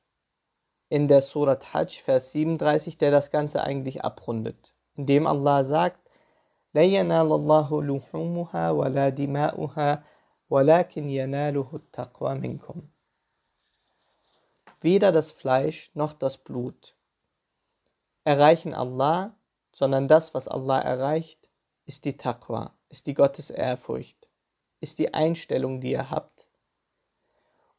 in 0.90 1.08
der 1.08 1.22
Surat 1.22 1.74
Hajj, 1.74 2.02
Vers 2.04 2.32
37, 2.32 2.98
der 2.98 3.12
das 3.12 3.32
Ganze 3.32 3.64
eigentlich 3.64 4.04
abrundet, 4.04 4.74
indem 4.96 5.28
Allah 5.28 5.64
sagt, 5.64 6.00
لا 6.74 6.84
ينال 6.84 7.32
الله 7.32 7.84
لحومها 7.84 8.72
ولا 8.72 9.10
دماؤها 9.10 10.04
ولكن 10.50 11.10
يناله 11.10 11.70
التقوى 11.74 12.36
منكم. 12.36 12.82
Weder 14.81 15.13
das 15.13 15.31
Fleisch 15.31 15.91
noch 15.95 16.13
das 16.15 16.39
Blut 16.39 16.97
erreichen 18.25 18.75
Allah, 18.75 19.37
sondern 19.73 20.09
das, 20.09 20.35
was 20.35 20.49
Allah 20.49 20.81
erreicht, 20.81 21.49
ist 21.85 22.05
die 22.05 22.17
Taqwa, 22.17 22.75
ist 22.89 23.07
die 23.07 23.15
Gottesehrfurcht, 23.15 24.29
ist 24.81 24.99
die 24.99 25.13
Einstellung, 25.13 25.81
die 25.81 25.93
ihr 25.93 26.11
habt. 26.11 26.47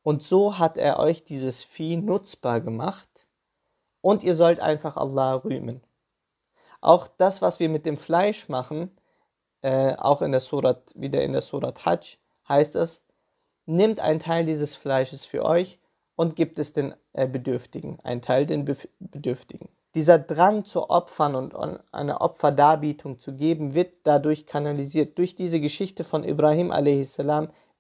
Und 0.04 0.24
so 0.24 0.58
hat 0.58 0.78
er 0.78 1.00
euch 1.00 1.24
dieses 1.24 1.64
Vieh 1.64 1.98
nutzbar 1.98 2.62
gemacht 2.62 3.28
und 4.02 4.24
ihr 4.24 4.36
sollt 4.36 4.60
einfach 4.60 4.98
Allah 4.98 5.36
rühmen. 5.36 5.84
Auch 6.82 7.08
das, 7.08 7.42
was 7.42 7.60
wir 7.60 7.70
mit 7.70 7.86
dem 7.86 7.98
Fleisch 7.98 8.50
machen, 8.50 8.92
äh, 9.62 9.96
auch 9.96 10.22
in 10.22 10.32
der 10.32 10.40
Surat, 10.40 10.94
wieder 10.96 11.24
in 11.24 11.32
der 11.32 11.42
Surat 11.42 11.86
Hajj, 11.86 12.18
heißt 12.50 12.76
es, 12.76 13.04
nimmt 13.66 14.00
einen 14.00 14.20
Teil 14.20 14.46
dieses 14.46 14.76
Fleisches 14.76 15.26
für 15.26 15.46
euch 15.46 15.81
und 16.22 16.36
gibt 16.36 16.60
es 16.60 16.72
den 16.72 16.94
äh, 17.14 17.28
Bedürftigen, 17.28 17.98
einen 18.04 18.22
Teil 18.22 18.46
den 18.46 18.64
Bedürftigen. 19.00 19.70
Dieser 19.96 20.20
Drang 20.20 20.66
zu 20.66 20.88
opfern 20.92 21.34
und 21.34 21.56
eine 21.92 22.22
Opferdarbietung 22.22 23.18
zu 23.18 23.34
geben, 23.34 23.74
wird 23.74 23.92
dadurch 24.04 24.46
kanalisiert. 24.46 25.18
Durch 25.18 25.36
diese 25.36 25.60
Geschichte 25.60 26.04
von 26.04 26.24
Ibrahim 26.24 26.70
a.s. 26.70 27.18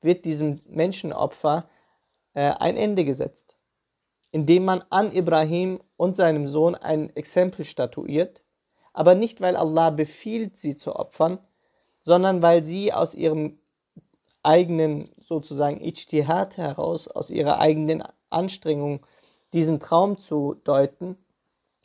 wird 0.01 0.25
diesem 0.25 0.59
Menschenopfer 0.65 1.69
äh, 2.33 2.51
ein 2.57 2.77
Ende 2.77 3.05
gesetzt, 3.05 3.57
indem 4.31 4.65
man 4.65 4.83
an 4.89 5.11
Ibrahim 5.11 5.79
und 5.95 6.15
seinem 6.15 6.47
Sohn 6.47 6.73
ein 6.73 7.15
Exempel 7.15 7.63
statuiert, 7.63 8.43
aber 8.91 9.13
nicht 9.13 9.39
weil 9.39 9.55
Allah 9.55 9.91
befiehlt, 9.91 10.57
sie 10.57 10.75
zu 10.75 10.95
opfern, 10.95 11.37
sondern 12.01 12.41
weil 12.41 12.63
sie 12.63 12.91
aus 12.91 13.13
ihrem 13.13 13.59
eigenen 14.41 15.11
sozusagen 15.19 15.79
Ijtihad 15.79 16.57
heraus, 16.57 17.07
aus 17.07 17.29
ihrer 17.29 17.59
eigenen 17.59 18.03
Anstrengung, 18.31 19.05
diesen 19.53 19.79
Traum 19.79 20.17
zu 20.17 20.55
deuten, 20.63 21.17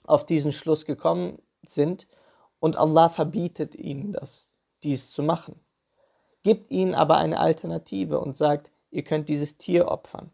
auf 0.05 0.25
diesen 0.25 0.53
Schluss 0.53 0.85
gekommen 0.85 1.43
sind 1.63 2.07
und 2.61 2.77
Allah 2.77 3.09
verbietet 3.09 3.75
ihnen 3.75 4.13
das, 4.13 4.57
dies 4.83 5.11
zu 5.11 5.23
machen. 5.23 5.61
Gibt 6.43 6.71
ihnen 6.71 6.95
aber 6.95 7.17
eine 7.17 7.41
Alternative 7.41 8.21
und 8.21 8.37
sagt, 8.37 8.71
ihr 8.91 9.03
könnt 9.03 9.29
dieses 9.29 9.57
Tier 9.57 9.89
opfern. 9.89 10.31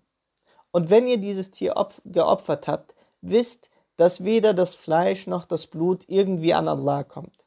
Und 0.70 0.90
wenn 0.90 1.06
ihr 1.06 1.18
dieses 1.18 1.50
Tier 1.50 1.74
geopfert 2.04 2.68
habt, 2.68 2.94
wisst, 3.20 3.70
dass 3.96 4.24
weder 4.24 4.54
das 4.54 4.74
Fleisch 4.74 5.26
noch 5.26 5.44
das 5.44 5.66
Blut 5.66 6.04
irgendwie 6.08 6.54
an 6.54 6.68
Allah 6.68 7.04
kommt. 7.04 7.46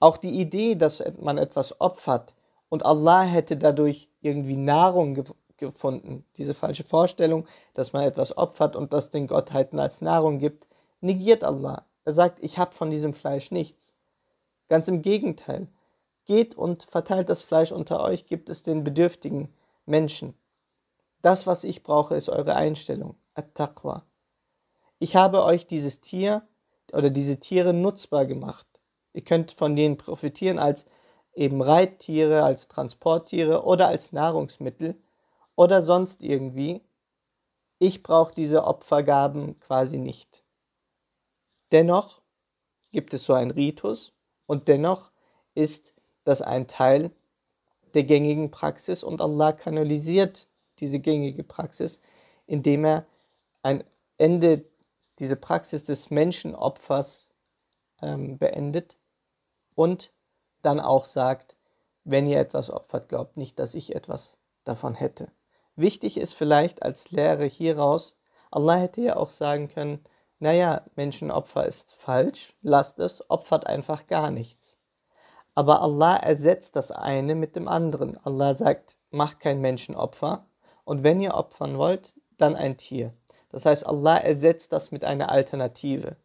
Auch 0.00 0.16
die 0.16 0.40
Idee, 0.40 0.74
dass 0.74 1.02
man 1.18 1.38
etwas 1.38 1.80
opfert 1.80 2.34
und 2.68 2.84
Allah 2.84 3.22
hätte 3.22 3.56
dadurch 3.56 4.10
irgendwie 4.20 4.56
Nahrung 4.56 5.24
gefunden, 5.58 6.24
diese 6.36 6.54
falsche 6.54 6.84
Vorstellung, 6.84 7.46
dass 7.74 7.92
man 7.92 8.02
etwas 8.02 8.36
opfert 8.36 8.76
und 8.76 8.92
das 8.92 9.10
den 9.10 9.26
Gottheiten 9.26 9.78
als 9.78 10.00
Nahrung 10.00 10.38
gibt, 10.38 10.68
negiert 11.00 11.44
Allah. 11.44 11.86
Er 12.04 12.12
sagt, 12.12 12.38
ich 12.42 12.58
habe 12.58 12.72
von 12.72 12.90
diesem 12.90 13.12
Fleisch 13.12 13.50
nichts. 13.50 13.94
Ganz 14.68 14.88
im 14.88 15.02
Gegenteil. 15.02 15.68
Geht 16.24 16.56
und 16.56 16.82
verteilt 16.82 17.28
das 17.28 17.42
Fleisch 17.42 17.72
unter 17.72 18.02
euch, 18.02 18.26
gibt 18.26 18.50
es 18.50 18.62
den 18.62 18.84
bedürftigen 18.84 19.54
Menschen. 19.84 20.34
Das, 21.22 21.46
was 21.46 21.64
ich 21.64 21.82
brauche, 21.82 22.16
ist 22.16 22.28
eure 22.28 22.54
Einstellung, 22.54 23.16
At-Taqwa. 23.34 24.04
Ich 24.98 25.16
habe 25.16 25.44
euch 25.44 25.66
dieses 25.66 26.00
Tier 26.00 26.42
oder 26.92 27.10
diese 27.10 27.38
Tiere 27.38 27.72
nutzbar 27.72 28.26
gemacht. 28.26 28.66
Ihr 29.12 29.22
könnt 29.22 29.52
von 29.52 29.76
denen 29.76 29.96
profitieren 29.96 30.58
als 30.58 30.86
eben 31.34 31.62
Reittiere, 31.62 32.42
als 32.42 32.68
Transporttiere 32.68 33.64
oder 33.64 33.88
als 33.88 34.12
Nahrungsmittel 34.12 34.96
oder 35.56 35.82
sonst 35.82 36.22
irgendwie. 36.22 36.82
Ich 37.78 38.02
brauche 38.02 38.34
diese 38.34 38.64
Opfergaben 38.64 39.58
quasi 39.60 39.98
nicht. 39.98 40.44
Dennoch 41.72 42.22
gibt 42.92 43.12
es 43.12 43.24
so 43.24 43.32
einen 43.34 43.50
Ritus 43.50 44.12
und 44.46 44.68
dennoch 44.68 45.10
ist 45.54 45.94
das 46.24 46.42
ein 46.42 46.68
Teil 46.68 47.10
der 47.94 48.04
gängigen 48.04 48.50
Praxis 48.50 49.02
und 49.02 49.20
Allah 49.20 49.52
kanalisiert 49.52 50.48
diese 50.78 51.00
gängige 51.00 51.42
Praxis, 51.42 52.00
indem 52.46 52.84
er 52.84 53.06
ein 53.62 53.84
Ende, 54.18 54.64
diese 55.18 55.36
Praxis 55.36 55.84
des 55.84 56.10
Menschenopfers 56.10 57.34
ähm, 58.02 58.38
beendet 58.38 58.96
und 59.74 60.12
dann 60.62 60.80
auch 60.80 61.04
sagt, 61.04 61.56
wenn 62.04 62.26
ihr 62.26 62.38
etwas 62.38 62.70
opfert, 62.70 63.08
glaubt 63.08 63.36
nicht, 63.36 63.58
dass 63.58 63.74
ich 63.74 63.94
etwas 63.94 64.38
davon 64.64 64.94
hätte. 64.94 65.30
Wichtig 65.76 66.16
ist 66.16 66.34
vielleicht 66.34 66.82
als 66.82 67.10
Lehre 67.10 67.44
hieraus, 67.44 68.16
Allah 68.50 68.76
hätte 68.76 69.02
ja 69.02 69.16
auch 69.16 69.30
sagen 69.30 69.68
können, 69.68 70.02
naja, 70.38 70.82
Menschenopfer 70.96 71.66
ist 71.66 71.94
falsch, 71.94 72.56
lasst 72.62 72.98
es, 72.98 73.28
opfert 73.30 73.66
einfach 73.66 74.06
gar 74.06 74.30
nichts. 74.30 74.78
Aber 75.54 75.80
Allah 75.80 76.16
ersetzt 76.16 76.76
das 76.76 76.90
eine 76.90 77.34
mit 77.34 77.56
dem 77.56 77.68
anderen. 77.68 78.18
Allah 78.24 78.54
sagt, 78.54 78.96
macht 79.10 79.40
kein 79.40 79.60
Menschenopfer 79.60 80.46
und 80.84 81.02
wenn 81.02 81.20
ihr 81.20 81.34
opfern 81.34 81.78
wollt, 81.78 82.14
dann 82.36 82.56
ein 82.56 82.76
Tier. 82.76 83.14
Das 83.48 83.64
heißt, 83.64 83.86
Allah 83.86 84.18
ersetzt 84.18 84.72
das 84.72 84.90
mit 84.90 85.04
einer 85.04 85.30
Alternative. 85.30 86.16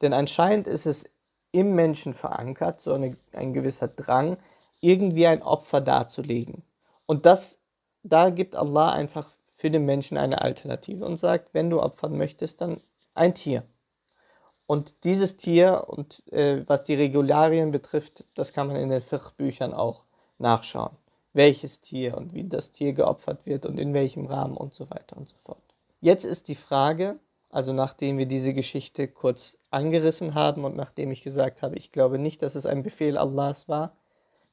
Denn 0.00 0.12
anscheinend 0.12 0.66
ist 0.66 0.86
es 0.86 1.04
im 1.52 1.74
Menschen 1.74 2.12
verankert, 2.12 2.80
so 2.80 2.92
eine, 2.92 3.16
ein 3.32 3.52
gewisser 3.52 3.88
Drang, 3.88 4.36
irgendwie 4.80 5.26
ein 5.26 5.42
Opfer 5.42 5.80
darzulegen. 5.80 6.62
Und 7.06 7.26
das, 7.26 7.60
da 8.06 8.30
gibt 8.30 8.56
Allah 8.56 8.92
einfach 8.92 9.30
für 9.54 9.70
den 9.70 9.84
Menschen 9.84 10.16
eine 10.16 10.42
Alternative 10.42 11.04
und 11.04 11.16
sagt, 11.16 11.54
wenn 11.54 11.70
du 11.70 11.82
opfern 11.82 12.16
möchtest, 12.16 12.60
dann 12.60 12.80
ein 13.14 13.34
Tier. 13.34 13.64
Und 14.66 15.04
dieses 15.04 15.36
Tier 15.36 15.84
und 15.86 16.26
äh, 16.32 16.64
was 16.68 16.84
die 16.84 16.94
Regularien 16.94 17.70
betrifft, 17.70 18.26
das 18.34 18.52
kann 18.52 18.66
man 18.66 18.76
in 18.76 18.88
den 18.88 19.00
Fiqh-Büchern 19.00 19.72
auch 19.72 20.04
nachschauen. 20.38 20.96
Welches 21.32 21.80
Tier 21.80 22.16
und 22.16 22.34
wie 22.34 22.44
das 22.44 22.72
Tier 22.72 22.92
geopfert 22.92 23.46
wird 23.46 23.66
und 23.66 23.78
in 23.78 23.94
welchem 23.94 24.26
Rahmen 24.26 24.56
und 24.56 24.74
so 24.74 24.90
weiter 24.90 25.16
und 25.16 25.28
so 25.28 25.36
fort. 25.36 25.62
Jetzt 26.00 26.24
ist 26.24 26.48
die 26.48 26.54
Frage, 26.54 27.18
also 27.50 27.72
nachdem 27.72 28.18
wir 28.18 28.26
diese 28.26 28.54
Geschichte 28.54 29.08
kurz 29.08 29.56
angerissen 29.70 30.34
haben 30.34 30.64
und 30.64 30.76
nachdem 30.76 31.10
ich 31.10 31.22
gesagt 31.22 31.62
habe, 31.62 31.76
ich 31.76 31.92
glaube 31.92 32.18
nicht, 32.18 32.42
dass 32.42 32.54
es 32.54 32.66
ein 32.66 32.82
Befehl 32.82 33.16
Allahs 33.16 33.68
war, 33.68 33.96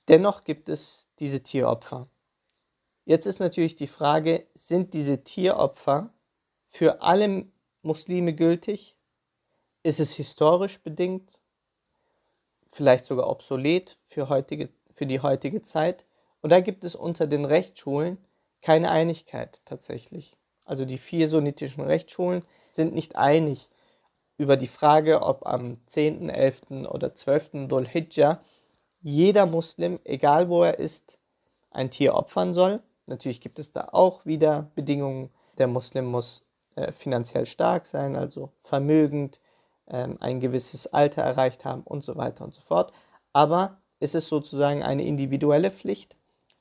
dennoch 0.07 0.43
gibt 0.43 0.69
es 0.69 1.09
diese 1.19 1.41
Tieropfer. 1.41 2.07
Jetzt 3.05 3.25
ist 3.25 3.39
natürlich 3.39 3.75
die 3.75 3.87
Frage, 3.87 4.47
sind 4.53 4.93
diese 4.93 5.23
Tieropfer 5.23 6.13
für 6.63 7.01
alle 7.01 7.45
Muslime 7.81 8.33
gültig? 8.33 8.95
Ist 9.83 9.99
es 9.99 10.13
historisch 10.13 10.79
bedingt? 10.79 11.39
Vielleicht 12.67 13.05
sogar 13.05 13.29
obsolet 13.29 13.97
für, 14.03 14.29
heutige, 14.29 14.69
für 14.91 15.05
die 15.05 15.19
heutige 15.19 15.61
Zeit? 15.61 16.05
Und 16.41 16.51
da 16.51 16.61
gibt 16.61 16.83
es 16.83 16.95
unter 16.95 17.27
den 17.27 17.45
Rechtsschulen 17.45 18.17
keine 18.61 18.89
Einigkeit 18.89 19.61
tatsächlich. 19.65 20.37
Also 20.65 20.85
die 20.85 20.97
vier 20.97 21.27
sunnitischen 21.27 21.83
Rechtsschulen 21.83 22.43
sind 22.69 22.93
nicht 22.93 23.17
einig 23.17 23.69
über 24.37 24.55
die 24.55 24.67
Frage, 24.67 25.21
ob 25.21 25.45
am 25.45 25.77
10., 25.87 26.29
11. 26.29 26.87
oder 26.89 27.13
12. 27.13 27.67
Dhul 27.67 27.85
Hijjah 27.85 28.41
jeder 29.01 29.45
Muslim, 29.45 29.99
egal 30.05 30.47
wo 30.47 30.63
er 30.63 30.79
ist, 30.79 31.19
ein 31.71 31.91
Tier 31.91 32.15
opfern 32.15 32.53
soll. 32.53 32.81
Natürlich 33.05 33.41
gibt 33.41 33.59
es 33.59 33.71
da 33.71 33.89
auch 33.91 34.25
wieder 34.25 34.71
Bedingungen. 34.75 35.29
Der 35.57 35.67
Muslim 35.67 36.05
muss 36.05 36.43
äh, 36.75 36.91
finanziell 36.91 37.45
stark 37.45 37.85
sein, 37.85 38.15
also 38.15 38.51
vermögend, 38.59 39.39
äh, 39.87 40.07
ein 40.19 40.39
gewisses 40.39 40.87
Alter 40.87 41.21
erreicht 41.21 41.65
haben 41.65 41.83
und 41.83 42.03
so 42.03 42.15
weiter 42.15 42.43
und 42.43 42.53
so 42.53 42.61
fort. 42.61 42.93
Aber 43.33 43.81
ist 43.99 44.15
es 44.15 44.27
sozusagen 44.27 44.83
eine 44.83 45.05
individuelle 45.05 45.69
Pflicht 45.69 46.15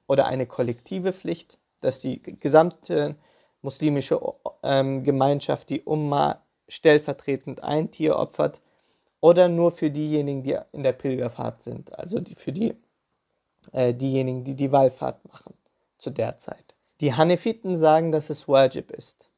oder 0.07 0.27
eine 0.27 0.47
kollektive 0.47 1.13
Pflicht, 1.13 1.59
dass 1.81 2.01
die 2.01 2.21
gesamte 2.23 3.17
muslimische 3.63 4.21
ähm, 4.63 5.05
Gemeinschaft, 5.05 5.71
die 5.71 5.83
Umma, 5.83 6.43
stellvertretend 6.69 7.63
ein 7.63 7.91
Tier 7.91 8.17
opfert 8.17 8.61
oder 9.21 9.49
nur 9.49 9.71
für 9.71 9.91
diejenigen, 9.91 10.43
die 10.43 10.59
in 10.73 10.83
der 10.83 10.93
Pilgerfahrt 10.93 11.63
sind, 11.63 11.97
also 11.99 12.19
die, 12.19 12.35
für 12.35 12.53
die, 12.53 12.75
äh, 13.73 13.95
diejenigen, 13.95 14.43
die 14.45 14.55
die 14.55 14.73
Wallfahrt 14.73 15.25
machen 15.29 15.55
zu 16.03 16.11
der 16.11 16.37
Zeit. 16.37 16.75
Die 17.01 17.15
Hanefiten 17.15 17.77
sagen, 17.77 18.13
dass 18.13 18.29
es 18.29 18.49
Wajib 18.49 18.91
ist. 18.91 19.31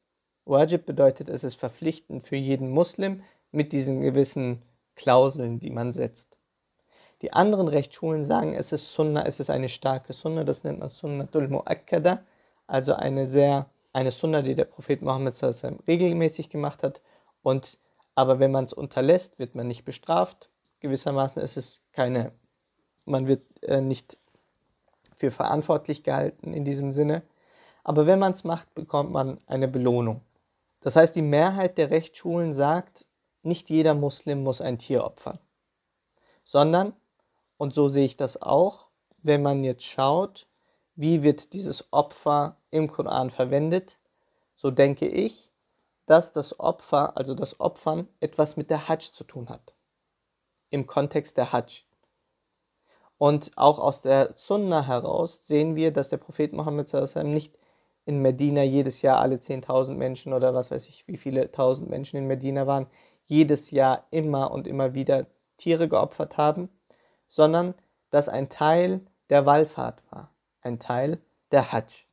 Wajib 0.46 0.87
bedeutet, 0.87 1.29
es 1.29 1.44
ist 1.44 1.55
verpflichtend 1.55 2.24
für 2.24 2.37
jeden 2.37 2.70
Muslim 2.70 3.22
mit 3.53 3.72
diesen 3.72 4.00
gewissen 4.00 4.62
Klauseln, 4.96 5.61
die 5.61 5.70
man 5.70 5.92
setzt. 5.92 6.38
Die 7.22 7.33
anderen 7.33 7.68
Rechtsschulen 7.68 8.24
sagen, 8.24 8.55
es 8.55 8.72
ist 8.72 8.92
Sunna, 8.92 9.24
es 9.24 9.40
ist 9.40 9.50
eine 9.50 9.68
starke 9.68 10.12
Sunna, 10.12 10.44
das 10.44 10.64
nennt 10.64 10.81
man 10.81 10.88
Sunnatul 10.88 11.46
Mu'akkada, 11.46 12.20
also 12.66 12.94
eine 12.94 13.27
sehr, 13.27 13.66
eine 13.92 14.11
Sunna, 14.11 14.42
die 14.42 14.55
der 14.55 14.64
Prophet 14.64 15.03
Mohammed 15.03 15.35
regelmäßig 15.87 16.50
gemacht 16.50 16.83
hat. 16.83 17.00
Und 17.42 17.79
aber 18.14 18.38
wenn 18.38 18.53
man 18.53 18.64
es 18.64 18.72
unterlässt, 18.72 19.38
wird 19.38 19.55
man 19.55 19.66
nicht 19.66 19.85
bestraft. 19.85 20.50
Gewissermaßen 20.81 21.42
ist 21.42 21.57
es 21.57 21.83
keine 21.92 22.33
man 23.05 23.27
wird 23.27 23.42
äh, 23.62 23.81
nicht 23.81 24.18
für 25.24 25.30
verantwortlich 25.30 26.02
gehalten 26.02 26.52
in 26.52 26.64
diesem 26.64 26.92
Sinne. 26.92 27.22
Aber 27.82 28.06
wenn 28.06 28.18
man 28.18 28.32
es 28.32 28.44
macht, 28.44 28.74
bekommt 28.74 29.10
man 29.10 29.38
eine 29.46 29.68
Belohnung. 29.68 30.20
Das 30.80 30.96
heißt, 30.96 31.16
die 31.16 31.22
Mehrheit 31.22 31.78
der 31.78 31.90
Rechtsschulen 31.90 32.52
sagt, 32.52 33.06
nicht 33.42 33.70
jeder 33.70 33.94
Muslim 33.94 34.42
muss 34.42 34.60
ein 34.60 34.78
Tier 34.78 35.04
opfern, 35.04 35.38
sondern, 36.44 36.92
und 37.56 37.72
so 37.72 37.88
sehe 37.88 38.04
ich 38.04 38.16
das 38.16 38.40
auch, 38.40 38.88
wenn 39.22 39.42
man 39.42 39.64
jetzt 39.64 39.84
schaut, 39.84 40.46
wie 40.94 41.22
wird 41.22 41.54
dieses 41.54 41.90
Opfer 41.90 42.56
im 42.70 42.90
Koran 42.90 43.30
verwendet, 43.30 43.98
so 44.54 44.70
denke 44.70 45.06
ich, 45.08 45.50
dass 46.06 46.32
das 46.32 46.60
Opfer, 46.60 47.16
also 47.16 47.34
das 47.34 47.60
Opfern, 47.60 48.08
etwas 48.20 48.56
mit 48.58 48.68
der 48.68 48.88
Hajj 48.88 49.10
zu 49.12 49.24
tun 49.24 49.48
hat. 49.48 49.74
Im 50.68 50.87
Kontext 50.87 51.38
der 51.38 51.52
Hajj. 51.52 51.84
Und 53.18 53.53
auch 53.57 53.79
aus 53.79 54.03
der 54.03 54.33
Sunna 54.37 54.87
heraus 54.87 55.46
sehen 55.46 55.77
wir, 55.77 55.92
dass 55.92 56.09
der 56.09 56.16
Prophet 56.16 56.53
Mohammed 56.53 56.92
nicht 57.24 57.57
in 58.07 58.20
Medina 58.20 58.62
jedes 58.62 59.03
Jahr 59.03 59.20
alle 59.20 59.37
10.000 59.37 59.94
Menschen 59.94 60.33
oder 60.33 60.55
was 60.55 60.70
weiß 60.70 60.88
ich, 60.88 61.07
wie 61.09 61.16
viele 61.16 61.50
tausend 61.50 61.88
Menschen 61.88 62.18
in 62.18 62.27
Medina 62.27 62.66
waren, 62.66 62.87
jedes 63.27 63.70
Jahr 63.70 64.07
immer 64.11 64.50
und 64.50 64.66
immer 64.66 64.94
wieder 64.94 65.27
Tiere 65.57 65.88
geopfert 65.88 66.37
haben, 66.37 66.68
sondern 67.29 67.74
dass 68.11 68.29
ein 68.29 68.48
Teil 68.48 69.00
der 69.31 69.46
Wallfahrt 69.46 70.03
war, 70.11 70.31
ein 70.61 70.79
Teil 70.79 71.18
der 71.50 71.72
Hajj. 71.72 72.07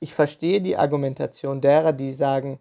Ich 0.00 0.12
verstehe 0.12 0.60
die 0.60 0.76
Argumentation 0.76 1.60
derer, 1.60 1.92
die 1.92 2.12
sagen, 2.12 2.58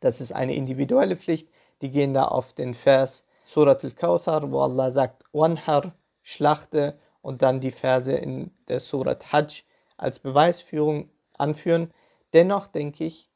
das 0.00 0.20
ist 0.20 0.32
eine 0.32 0.54
individuelle 0.54 1.16
Pflicht, 1.16 1.48
die 1.82 1.90
gehen 1.90 2.14
da 2.14 2.26
auf 2.26 2.54
den 2.54 2.72
Vers 2.74 3.26
Surat 3.42 3.84
al-Kawthar, 3.84 4.50
wo 4.50 4.60
Allah 4.60 4.90
sagt, 4.90 5.24
Wanhar, 5.32 5.92
schlachte 6.24 6.98
und 7.22 7.42
dann 7.42 7.60
die 7.60 7.70
Verse 7.70 8.12
in 8.12 8.50
der 8.66 8.80
Surat 8.80 9.32
Hajj 9.32 9.62
als 9.96 10.18
Beweisführung 10.18 11.10
anführen. 11.38 11.92
Dennoch 12.32 12.66
denke 12.66 13.04
ich, 13.04 13.30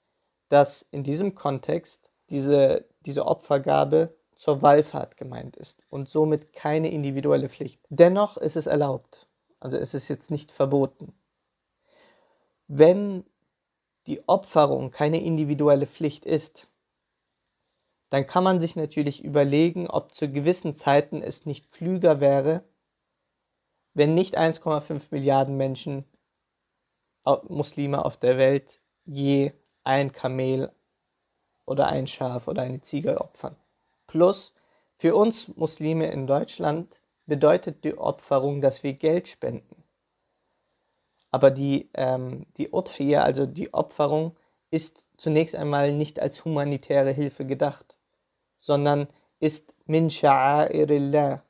dass 0.49 0.85
in 0.91 1.05
diesem 1.05 1.37
Kontext 1.37 2.11
diese, 2.31 2.87
diese 3.01 3.27
Opfergabe 3.27 4.17
zur 4.35 4.63
Wallfahrt 4.63 5.17
gemeint 5.17 5.57
ist 5.57 5.83
und 5.91 6.09
somit 6.09 6.53
keine 6.53 6.91
individuelle 6.91 7.49
Pflicht. 7.49 7.81
Dennoch 7.89 8.37
ist 8.37 8.57
es 8.57 8.67
erlaubt, 8.67 9.29
also 9.61 9.77
es 9.77 9.95
ist 9.95 10.09
jetzt 10.09 10.31
nicht 10.31 10.51
verboten. 10.51 11.13
Wenn 12.67 13.25
die 14.07 14.27
Opferung 14.29 14.91
keine 14.91 15.23
individuelle 15.23 15.87
Pflicht 15.87 16.25
ist, 16.25 16.69
dann 18.11 18.27
kann 18.27 18.45
man 18.45 18.59
sich 18.59 18.77
natürlich 18.77 19.23
überlegen, 19.23 19.87
ob 19.89 20.15
zu 20.15 20.31
gewissen 20.31 20.75
Zeiten 20.75 21.21
es 21.21 21.45
nicht 21.45 21.73
klüger 21.73 22.21
wäre, 22.21 22.65
wenn 23.99 24.15
nicht 24.15 24.39
1,5 24.39 25.09
Milliarden 25.11 25.57
Menschen, 25.57 26.05
Muslime 27.49 28.05
auf 28.05 28.17
der 28.17 28.39
Welt, 28.39 28.81
je 29.05 29.53
ein 29.83 30.13
Kamel 30.13 30.71
oder 31.67 31.89
ein 31.89 32.07
Schaf 32.07 32.47
oder 32.47 32.63
eine 32.63 32.81
Ziege 32.81 33.21
opfern. 33.21 33.57
Plus, 34.07 34.55
für 34.95 35.17
uns 35.17 35.49
Muslime 35.57 36.11
in 36.13 36.29
Deutschland 36.29 37.01
bedeutet 37.27 37.83
die 37.83 37.99
Opferung, 37.99 38.61
dass 38.61 38.85
wir 38.85 38.95
Geld 38.95 39.27
spenden. 39.27 39.83
Aber 41.31 41.51
die, 41.51 41.91
ähm, 41.95 42.47
die 42.57 42.71
Udhiyya, 42.71 43.23
also 43.23 43.47
die 43.47 43.75
Opferung, 43.75 44.37
ist 44.71 45.07
zunächst 45.17 45.57
einmal 45.57 45.93
nicht 45.93 46.21
als 46.21 46.45
humanitäre 46.45 47.11
Hilfe 47.11 47.45
gedacht, 47.45 47.99
sondern 48.59 49.09
ist 49.41 49.75
min 49.87 50.09
sha'airillah, 50.09 51.43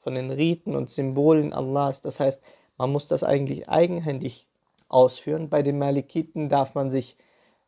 von 0.00 0.14
den 0.14 0.30
Riten 0.30 0.74
und 0.74 0.90
Symbolen 0.90 1.52
Allahs. 1.52 2.00
Das 2.02 2.18
heißt, 2.18 2.42
man 2.76 2.90
muss 2.90 3.06
das 3.06 3.22
eigentlich 3.22 3.68
eigenhändig 3.68 4.46
ausführen. 4.88 5.48
Bei 5.48 5.62
den 5.62 5.78
Malikiten 5.78 6.48
darf 6.48 6.74
man 6.74 6.90
sich 6.90 7.16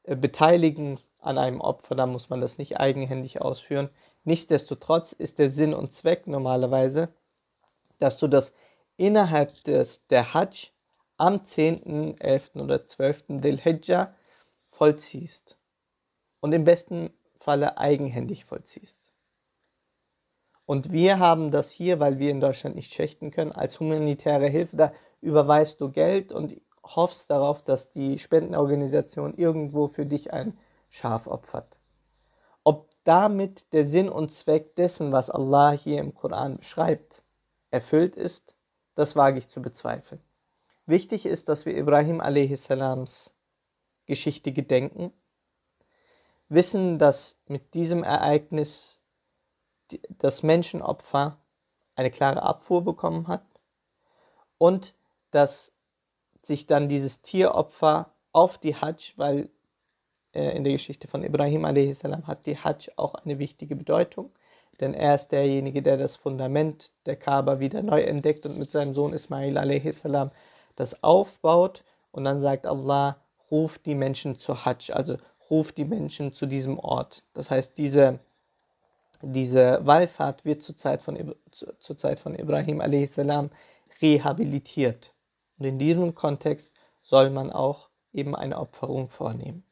äh, 0.05 0.17
beteiligen 0.17 0.99
an 1.21 1.39
einem 1.39 1.61
Opfer, 1.61 1.95
da 1.95 2.07
muss 2.07 2.31
man 2.31 2.41
das 2.41 2.59
nicht 2.59 2.81
eigenhändig 2.81 3.41
ausführen. 3.41 3.91
Nichtsdestotrotz 4.25 5.13
ist 5.13 5.39
der 5.39 5.51
Sinn 5.51 5.73
und 5.73 5.93
Zweck 5.93 6.27
normalerweise, 6.27 7.11
dass 7.99 8.19
du 8.19 8.27
das 8.27 8.53
innerhalb 8.97 9.63
des, 9.65 10.05
der 10.09 10.35
Hajj 10.35 10.73
am 11.17 11.45
10., 11.45 12.19
11. 12.19 12.57
oder 12.57 12.85
12. 12.87 13.25
Dhul 13.41 13.59
Hijjah 13.59 14.15
vollziehst 14.71 15.57
und 16.41 16.53
im 16.53 16.65
besten 16.65 17.11
Falle 17.37 17.79
eigenhändig 17.79 18.45
vollziehst. 18.45 19.12
Und 20.73 20.91
wir 20.91 21.19
haben 21.19 21.51
das 21.51 21.71
hier, 21.71 22.01
weil 22.01 22.19
wir 22.19 22.31
in 22.31 22.41
Deutschland 22.41 22.77
nicht 22.77 22.95
schächten 22.95 23.31
können, 23.31 23.53
als 23.53 23.79
humanitäre 23.79 24.47
Hilfe. 24.47 24.75
Da 24.75 24.93
überweist 25.21 25.83
du 25.83 25.91
Geld 25.91 26.33
und 26.33 26.59
hoffst 26.83 27.29
darauf, 27.29 27.61
dass 27.63 27.91
die 27.91 28.19
Spendenorganisation 28.19 29.35
irgendwo 29.35 29.87
für 29.87 30.07
dich 30.07 30.33
ein 30.33 30.57
Schaf 30.89 31.27
opfert. 31.27 31.79
Ob 32.65 32.89
damit 33.05 33.75
der 33.75 33.85
Sinn 33.85 34.09
und 34.09 34.31
Zweck 34.31 34.75
dessen, 34.77 35.13
was 35.13 35.29
Allah 35.29 35.73
hier 35.73 36.01
im 36.01 36.15
Koran 36.15 36.57
beschreibt, 36.57 37.23
erfüllt 37.71 38.17
ist, 38.17 38.57
das 38.95 39.15
wage 39.15 39.37
ich 39.37 39.49
zu 39.49 39.61
bezweifeln. 39.61 40.23
Wichtig 40.87 41.27
ist, 41.27 41.51
dass 41.51 41.67
wir 41.67 41.77
Ibrahim 41.77 42.23
a.s. 42.23 43.35
Geschichte 44.07 44.53
gedenken, 44.53 45.13
wissen, 46.49 46.99
dass 46.99 47.37
mit 47.47 47.75
diesem 47.75 48.03
Ereignis 48.03 49.02
das 50.19 50.43
Menschenopfer 50.43 51.39
eine 51.95 52.11
klare 52.11 52.43
Abfuhr 52.43 52.83
bekommen 52.83 53.29
hat 53.29 53.45
und 54.59 54.95
dass 55.31 55.73
sich 56.43 56.67
dann 56.67 56.89
dieses 56.89 57.23
Tieropfer 57.23 58.13
auf 58.33 58.59
die 58.59 58.75
Hajj, 58.75 59.15
weil 59.17 59.51
äh, 60.33 60.57
in 60.57 60.65
der 60.65 60.73
Geschichte 60.73 61.09
von 61.09 61.23
Ibrahim 61.23 61.65
a.s. 61.65 62.05
hat 62.05 62.47
die 62.47 62.57
Hajj 62.57 62.91
auch 62.97 63.15
eine 63.15 63.39
wichtige 63.39 63.77
Bedeutung, 63.77 64.31
denn 64.81 64.95
er 64.95 65.15
ist 65.15 65.29
derjenige, 65.29 65.83
der 65.83 65.97
das 65.97 66.17
Fundament 66.17 66.93
der 67.07 67.17
Kaaba 67.17 67.61
wieder 67.61 67.83
neu 67.83 68.03
entdeckt 68.03 68.47
und 68.47 68.59
mit 68.59 68.71
seinem 68.71 68.95
Sohn 68.95 69.13
Ismail 69.13 69.59
a.s. 69.59 70.03
das 70.77 71.03
aufbaut 71.03 71.85
und 72.11 72.25
dann 72.25 72.41
sagt 72.41 72.67
Allah, 72.67 73.19
ruft 73.51 73.87
die 73.87 73.95
Menschen 73.95 74.39
zur 74.39 74.65
Hajj, 74.65 74.93
also 74.93 75.19
ruft 75.51 75.77
die 75.77 75.85
Menschen 75.85 76.33
zu 76.33 76.47
diesem 76.47 76.79
Ort. 76.79 77.25
Das 77.35 77.51
heißt, 77.51 77.77
diese 77.77 78.19
diese 79.23 79.85
Wallfahrt 79.87 80.45
wird 80.45 80.63
zur 80.63 80.77
Zeit 80.77 81.03
von, 81.03 81.35
zur 81.51 81.97
Zeit 81.97 82.21
von 82.21 82.35
Ibrahim 82.35 82.81
a.s. 82.81 83.21
rehabilitiert. 84.01 85.15
Und 85.59 85.67
in 85.67 85.79
diesem 85.79 86.15
Kontext 86.15 86.73
soll 87.03 87.31
man 87.31 87.51
auch 87.51 87.91
eben 88.13 88.35
eine 88.35 88.59
Opferung 88.59 89.09
vornehmen. 89.09 89.65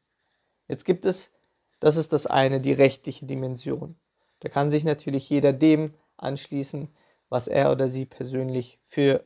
Jetzt 0.67 0.85
gibt 0.85 1.05
es, 1.05 1.33
das 1.79 1.97
ist 1.97 2.13
das 2.13 2.27
eine, 2.27 2.61
die 2.61 2.73
rechtliche 2.73 3.25
Dimension. 3.25 3.99
Da 4.39 4.49
kann 4.49 4.69
sich 4.69 4.83
natürlich 4.83 5.29
jeder 5.29 5.53
dem 5.53 5.93
anschließen, 6.17 6.89
was 7.29 7.47
er 7.47 7.71
oder 7.71 7.89
sie 7.89 8.05
persönlich 8.05 8.79
für 8.83 9.25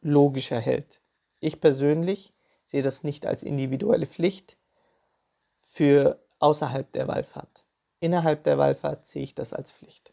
logischer 0.00 0.60
hält. 0.60 1.00
Ich 1.40 1.60
persönlich 1.60 2.34
sehe 2.64 2.82
das 2.82 3.02
nicht 3.04 3.26
als 3.26 3.42
individuelle 3.42 4.06
Pflicht 4.06 4.56
für 5.60 6.22
außerhalb 6.38 6.90
der 6.92 7.08
Wallfahrt. 7.08 7.61
Innerhalb 8.02 8.42
der 8.42 8.58
Wallfahrt 8.58 9.06
sehe 9.06 9.22
ich 9.22 9.36
das 9.36 9.52
als 9.52 9.70
Pflicht. 9.70 10.12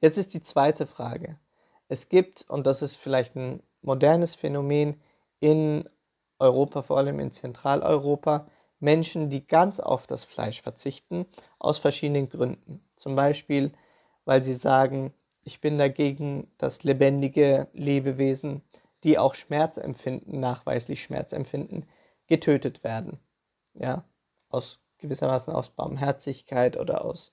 Jetzt 0.00 0.18
ist 0.18 0.34
die 0.34 0.42
zweite 0.42 0.88
Frage. 0.88 1.38
Es 1.86 2.08
gibt, 2.08 2.50
und 2.50 2.66
das 2.66 2.82
ist 2.82 2.96
vielleicht 2.96 3.36
ein 3.36 3.62
modernes 3.80 4.34
Phänomen 4.34 5.00
in 5.38 5.88
Europa, 6.40 6.82
vor 6.82 6.98
allem 6.98 7.20
in 7.20 7.30
Zentraleuropa, 7.30 8.48
Menschen, 8.80 9.30
die 9.30 9.46
ganz 9.46 9.78
auf 9.78 10.08
das 10.08 10.24
Fleisch 10.24 10.60
verzichten, 10.62 11.26
aus 11.60 11.78
verschiedenen 11.78 12.28
Gründen. 12.28 12.84
Zum 12.96 13.14
Beispiel, 13.14 13.70
weil 14.24 14.42
sie 14.42 14.54
sagen, 14.54 15.14
ich 15.42 15.60
bin 15.60 15.78
dagegen, 15.78 16.50
dass 16.58 16.82
lebendige 16.82 17.68
Lebewesen, 17.72 18.62
die 19.04 19.16
auch 19.16 19.36
Schmerz 19.36 19.76
empfinden, 19.76 20.40
nachweislich 20.40 21.04
Schmerz 21.04 21.32
empfinden, 21.32 21.86
getötet 22.26 22.82
werden. 22.82 23.20
Ja, 23.74 24.02
aus 24.48 24.80
gewissermaßen 24.98 25.54
aus 25.54 25.70
Barmherzigkeit 25.70 26.76
oder 26.76 27.04
aus 27.04 27.32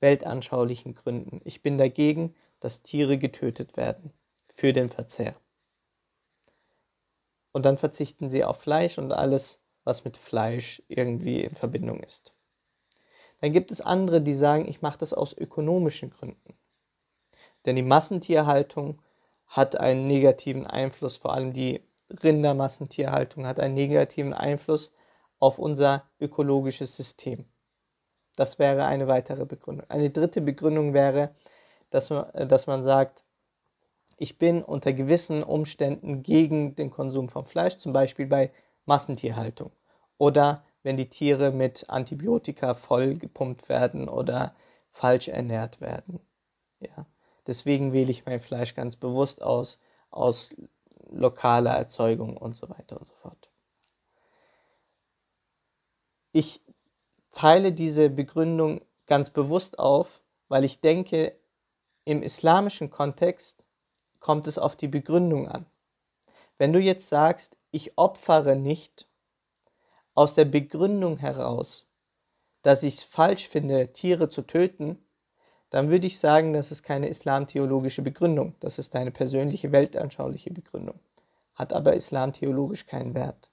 weltanschaulichen 0.00 0.94
Gründen. 0.94 1.40
Ich 1.44 1.62
bin 1.62 1.78
dagegen, 1.78 2.34
dass 2.58 2.82
Tiere 2.82 3.18
getötet 3.18 3.76
werden 3.76 4.12
für 4.48 4.72
den 4.72 4.90
Verzehr. 4.90 5.34
Und 7.52 7.64
dann 7.66 7.78
verzichten 7.78 8.28
sie 8.28 8.44
auf 8.44 8.58
Fleisch 8.60 8.98
und 8.98 9.12
alles, 9.12 9.60
was 9.84 10.04
mit 10.04 10.16
Fleisch 10.16 10.82
irgendwie 10.88 11.40
in 11.42 11.54
Verbindung 11.54 12.00
ist. 12.00 12.34
Dann 13.40 13.52
gibt 13.52 13.70
es 13.70 13.80
andere, 13.80 14.20
die 14.20 14.34
sagen, 14.34 14.68
ich 14.68 14.82
mache 14.82 14.98
das 14.98 15.12
aus 15.12 15.32
ökonomischen 15.32 16.10
Gründen. 16.10 16.54
Denn 17.64 17.76
die 17.76 17.82
Massentierhaltung 17.82 19.00
hat 19.46 19.76
einen 19.76 20.06
negativen 20.06 20.66
Einfluss, 20.66 21.16
vor 21.16 21.34
allem 21.34 21.52
die 21.52 21.82
Rindermassentierhaltung 22.22 23.46
hat 23.46 23.60
einen 23.60 23.74
negativen 23.74 24.32
Einfluss 24.32 24.92
auf 25.40 25.58
unser 25.58 26.04
ökologisches 26.20 26.96
System. 26.96 27.46
Das 28.36 28.58
wäre 28.58 28.84
eine 28.84 29.08
weitere 29.08 29.44
Begründung. 29.44 29.90
Eine 29.90 30.10
dritte 30.10 30.40
Begründung 30.40 30.94
wäre, 30.94 31.34
dass 31.90 32.10
man, 32.10 32.48
dass 32.48 32.66
man 32.66 32.82
sagt, 32.82 33.24
ich 34.16 34.38
bin 34.38 34.62
unter 34.62 34.92
gewissen 34.92 35.42
Umständen 35.42 36.22
gegen 36.22 36.76
den 36.76 36.90
Konsum 36.90 37.28
von 37.28 37.46
Fleisch, 37.46 37.78
zum 37.78 37.92
Beispiel 37.92 38.26
bei 38.26 38.52
Massentierhaltung 38.84 39.72
oder 40.18 40.64
wenn 40.82 40.96
die 40.96 41.08
Tiere 41.08 41.50
mit 41.50 41.88
Antibiotika 41.88 42.74
voll 42.74 43.14
gepumpt 43.14 43.68
werden 43.68 44.08
oder 44.08 44.54
falsch 44.90 45.28
ernährt 45.28 45.80
werden. 45.80 46.20
Ja. 46.80 47.06
Deswegen 47.46 47.92
wähle 47.92 48.10
ich 48.10 48.26
mein 48.26 48.40
Fleisch 48.40 48.74
ganz 48.74 48.96
bewusst 48.96 49.42
aus, 49.42 49.78
aus 50.10 50.54
lokaler 51.10 51.72
Erzeugung 51.72 52.36
und 52.36 52.56
so 52.56 52.68
weiter 52.68 52.98
und 52.98 53.06
so 53.06 53.14
fort. 53.14 53.49
Ich 56.32 56.60
teile 57.30 57.72
diese 57.72 58.08
Begründung 58.08 58.82
ganz 59.06 59.30
bewusst 59.30 59.78
auf, 59.78 60.22
weil 60.48 60.64
ich 60.64 60.80
denke, 60.80 61.36
im 62.04 62.22
islamischen 62.22 62.90
Kontext 62.90 63.64
kommt 64.20 64.46
es 64.46 64.58
auf 64.58 64.76
die 64.76 64.88
Begründung 64.88 65.48
an. 65.48 65.66
Wenn 66.58 66.72
du 66.72 66.78
jetzt 66.78 67.08
sagst, 67.08 67.56
ich 67.72 67.98
opfere 67.98 68.54
nicht 68.54 69.08
aus 70.14 70.34
der 70.34 70.44
Begründung 70.44 71.16
heraus, 71.16 71.86
dass 72.62 72.82
ich 72.82 72.98
es 72.98 73.04
falsch 73.04 73.48
finde, 73.48 73.92
Tiere 73.92 74.28
zu 74.28 74.42
töten, 74.42 75.04
dann 75.70 75.90
würde 75.90 76.06
ich 76.06 76.18
sagen, 76.18 76.52
das 76.52 76.70
ist 76.70 76.82
keine 76.82 77.08
islamtheologische 77.08 78.02
Begründung, 78.02 78.54
das 78.60 78.78
ist 78.78 78.94
eine 78.94 79.10
persönliche 79.10 79.72
weltanschauliche 79.72 80.52
Begründung, 80.52 81.00
hat 81.54 81.72
aber 81.72 81.94
islamtheologisch 81.94 82.86
keinen 82.86 83.14
Wert. 83.14 83.50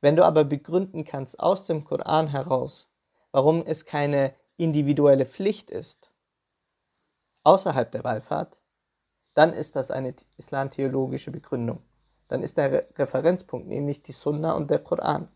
Wenn 0.00 0.16
du 0.16 0.24
aber 0.24 0.44
begründen 0.44 1.04
kannst 1.04 1.38
aus 1.40 1.66
dem 1.66 1.84
Koran 1.84 2.28
heraus, 2.28 2.88
warum 3.32 3.64
es 3.66 3.84
keine 3.84 4.34
individuelle 4.56 5.26
Pflicht 5.26 5.70
ist, 5.70 6.10
außerhalb 7.44 7.90
der 7.90 8.04
Wallfahrt, 8.04 8.60
dann 9.34 9.52
ist 9.52 9.76
das 9.76 9.90
eine 9.90 10.14
islamtheologische 10.36 11.30
Begründung. 11.30 11.82
Dann 12.28 12.42
ist 12.42 12.56
der 12.56 12.86
Referenzpunkt 12.98 13.66
nämlich 13.68 14.02
die 14.02 14.12
Sunna 14.12 14.52
und 14.52 14.70
der 14.70 14.78
Koran. 14.78 15.28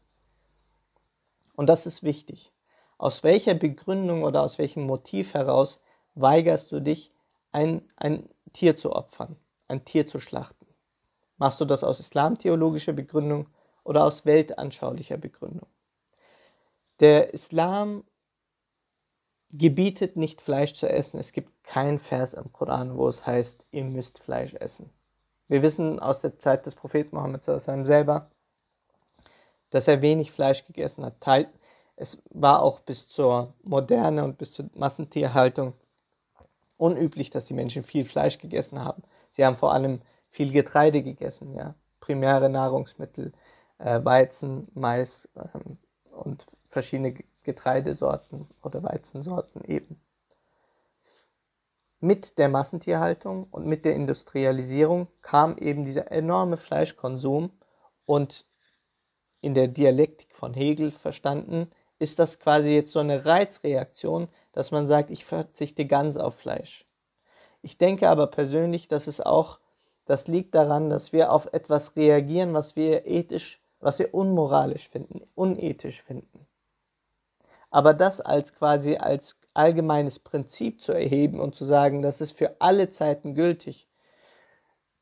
Und 1.57 1.69
das 1.69 1.87
ist 1.87 2.03
wichtig. 2.03 2.53
Aus 2.99 3.23
welcher 3.23 3.55
Begründung 3.55 4.23
oder 4.23 4.43
aus 4.43 4.59
welchem 4.59 4.85
Motiv 4.85 5.35
heraus 5.35 5.81
weigerst 6.15 6.73
du 6.73 6.81
dich, 6.81 7.13
ein, 7.53 7.83
ein 7.97 8.29
Tier 8.53 8.77
zu 8.77 8.93
opfern, 8.93 9.37
ein 9.69 9.85
Tier 9.85 10.07
zu 10.07 10.19
schlachten? 10.19 10.67
Machst 11.37 11.61
du 11.61 11.65
das 11.65 11.85
aus 11.85 12.01
islamtheologischer 12.01 12.93
Begründung 12.93 13.49
oder 13.85 14.05
aus 14.05 14.25
weltanschaulicher 14.25 15.17
Begründung? 15.19 15.69
Der 17.01 17.33
Islam 17.35 18.05
gebietet 19.51 20.17
nicht 20.17 20.41
Fleisch 20.41 20.73
zu 20.73 20.89
essen. 20.89 21.19
Es 21.19 21.33
gibt 21.33 21.65
keinen 21.65 21.99
Vers 21.99 22.35
im 22.35 22.53
Koran, 22.53 22.97
wo 22.97 23.09
es 23.09 23.25
heißt, 23.25 23.67
ihr 23.71 23.85
müsst 23.85 24.19
Fleisch 24.19 24.55
essen. 24.55 24.91
Wir 25.47 25.63
wissen 25.63 26.01
aus 26.01 26.21
der 26.21 26.39
Zeit 26.39 26.67
des 26.67 26.75
Propheten 26.75 27.15
Mohammed 27.17 27.43
selber, 27.43 28.31
dass 29.71 29.89
er 29.89 30.03
wenig 30.03 30.33
Fleisch 30.33 30.65
gegessen 30.65 31.05
hat. 31.05 31.17
Es 31.97 32.23
war 32.31 32.63
auch 32.63 32.81
bis 32.81 33.09
zur 33.09 33.55
Moderne 33.63 34.25
und 34.25 34.39
bis 34.39 34.53
zur 34.53 34.71
Massentierhaltung 34.75 35.75
unüblich, 36.77 37.31
dass 37.31 37.47
die 37.47 37.55
Menschen 37.55 37.85
viel 37.85 38.05
Fleisch 38.05 38.39
gegessen 38.39 38.83
haben. 38.83 39.03
Sie 39.31 39.45
haben 39.45 39.55
vor 39.55 39.73
allem 39.73 40.01
viel 40.31 40.51
Getreide 40.51 41.03
gegessen, 41.03 41.55
ja, 41.55 41.75
primäre 42.01 42.49
Nahrungsmittel, 42.49 43.33
Weizen, 43.79 44.69
Mais 44.75 45.29
ähm, 45.37 45.79
und 46.13 46.47
verschiedene 46.65 47.15
Getreidesorten 47.43 48.49
oder 48.63 48.83
Weizensorten 48.83 49.65
eben. 49.65 50.01
Mit 52.01 52.39
der 52.39 52.49
Massentierhaltung 52.49 53.49
und 53.51 53.67
mit 53.67 53.85
der 53.85 53.95
Industrialisierung 53.95 55.09
kam 55.23 55.57
eben 55.59 55.85
dieser 55.85 56.11
enorme 56.13 56.57
Fleischkonsum 56.57 57.51
und 58.05 58.47
in 59.41 59.55
der 59.55 59.69
Dialektik 59.69 60.35
von 60.35 60.55
Hegel 60.55 60.91
verstanden, 60.91 61.71
ist 61.99 62.19
das 62.19 62.39
quasi 62.39 62.71
jetzt 62.71 62.93
so 62.93 62.99
eine 62.99 63.25
Reizreaktion, 63.25 64.29
dass 64.53 64.71
man 64.71 64.87
sagt, 64.87 65.11
ich 65.11 65.25
verzichte 65.25 65.87
ganz 65.87 66.17
auf 66.17 66.35
Fleisch. 66.35 66.87
Ich 67.63 67.79
denke 67.79 68.09
aber 68.09 68.27
persönlich, 68.27 68.89
dass 68.89 69.07
es 69.07 69.21
auch, 69.21 69.59
das 70.05 70.29
liegt 70.29 70.55
daran, 70.55 70.91
dass 70.91 71.13
wir 71.13 71.33
auf 71.33 71.53
etwas 71.53 71.97
reagieren, 71.97 72.53
was 72.53 72.77
wir 72.77 73.07
ethisch, 73.07 73.64
was 73.85 73.99
wir 73.99 74.15
unmoralisch 74.15 74.89
finden, 74.89 75.21
unethisch 75.35 76.03
finden. 76.03 76.47
Aber 77.71 77.93
das 77.93 78.21
als 78.21 78.55
quasi 78.55 78.97
als 78.97 79.37
allgemeines 79.53 80.19
Prinzip 80.19 80.81
zu 80.81 80.93
erheben 80.93 81.39
und 81.39 81.55
zu 81.55 81.65
sagen, 81.65 82.03
das 82.03 82.21
ist 82.21 82.33
für 82.33 82.61
alle 82.61 82.89
Zeiten 82.89 83.35
gültig, 83.35 83.89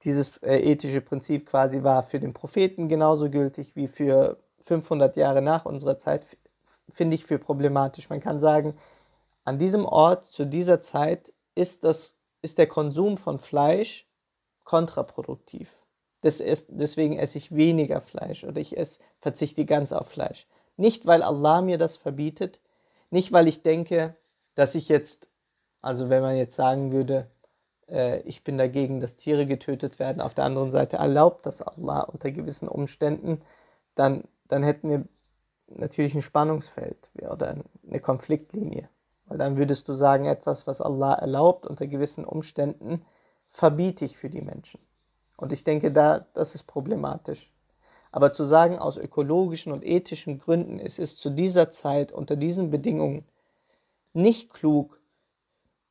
dieses 0.02 0.38
äh, 0.38 0.56
ethische 0.56 1.00
Prinzip 1.00 1.46
quasi 1.46 1.84
war 1.84 2.02
für 2.02 2.18
den 2.18 2.32
Propheten 2.32 2.88
genauso 2.88 3.30
gültig 3.30 3.76
wie 3.76 3.86
für 3.86 4.38
500 4.58 5.16
Jahre 5.16 5.42
nach 5.42 5.64
unserer 5.64 5.96
Zeit, 5.96 6.36
finde 6.92 7.14
ich 7.14 7.24
für 7.24 7.38
problematisch. 7.38 8.10
Man 8.10 8.20
kann 8.20 8.40
sagen, 8.40 8.74
an 9.44 9.58
diesem 9.58 9.84
Ort, 9.84 10.24
zu 10.24 10.44
dieser 10.44 10.80
Zeit, 10.80 11.32
ist, 11.54 11.84
das, 11.84 12.16
ist 12.42 12.58
der 12.58 12.66
Konsum 12.66 13.16
von 13.16 13.38
Fleisch 13.38 14.08
kontraproduktiv. 14.64 15.81
Deswegen 16.22 17.18
esse 17.18 17.38
ich 17.38 17.54
weniger 17.54 18.00
Fleisch 18.00 18.44
oder 18.44 18.60
ich 18.60 18.76
esse, 18.76 19.00
verzichte 19.18 19.64
ganz 19.64 19.92
auf 19.92 20.08
Fleisch. 20.08 20.46
Nicht, 20.76 21.06
weil 21.06 21.22
Allah 21.22 21.62
mir 21.62 21.78
das 21.78 21.96
verbietet, 21.96 22.60
nicht, 23.10 23.32
weil 23.32 23.48
ich 23.48 23.62
denke, 23.62 24.16
dass 24.54 24.74
ich 24.74 24.88
jetzt, 24.88 25.28
also 25.80 26.08
wenn 26.08 26.22
man 26.22 26.36
jetzt 26.36 26.56
sagen 26.56 26.92
würde, 26.92 27.28
äh, 27.88 28.20
ich 28.20 28.44
bin 28.44 28.56
dagegen, 28.56 29.00
dass 29.00 29.16
Tiere 29.16 29.46
getötet 29.46 29.98
werden, 29.98 30.22
auf 30.22 30.34
der 30.34 30.44
anderen 30.44 30.70
Seite 30.70 30.96
erlaubt 30.96 31.46
das 31.46 31.60
Allah 31.60 32.02
unter 32.02 32.30
gewissen 32.30 32.68
Umständen, 32.68 33.42
dann, 33.94 34.24
dann 34.48 34.62
hätten 34.62 34.88
wir 34.88 35.04
natürlich 35.66 36.14
ein 36.14 36.22
Spannungsfeld 36.22 37.10
oder 37.20 37.56
eine 37.86 38.00
Konfliktlinie. 38.00 38.88
Weil 39.26 39.38
dann 39.38 39.56
würdest 39.56 39.88
du 39.88 39.94
sagen, 39.94 40.26
etwas, 40.26 40.66
was 40.66 40.80
Allah 40.80 41.14
erlaubt 41.14 41.66
unter 41.66 41.86
gewissen 41.86 42.24
Umständen, 42.24 43.04
verbiete 43.48 44.04
ich 44.04 44.16
für 44.16 44.30
die 44.30 44.42
Menschen. 44.42 44.80
Und 45.42 45.52
ich 45.52 45.64
denke, 45.64 45.90
da, 45.90 46.24
das 46.34 46.54
ist 46.54 46.68
problematisch. 46.68 47.50
Aber 48.12 48.32
zu 48.32 48.44
sagen, 48.44 48.78
aus 48.78 48.96
ökologischen 48.96 49.72
und 49.72 49.84
ethischen 49.84 50.38
Gründen 50.38 50.78
ist 50.78 51.00
es 51.00 51.16
zu 51.16 51.30
dieser 51.30 51.68
Zeit 51.68 52.12
unter 52.12 52.36
diesen 52.36 52.70
Bedingungen 52.70 53.26
nicht 54.12 54.52
klug, 54.52 55.00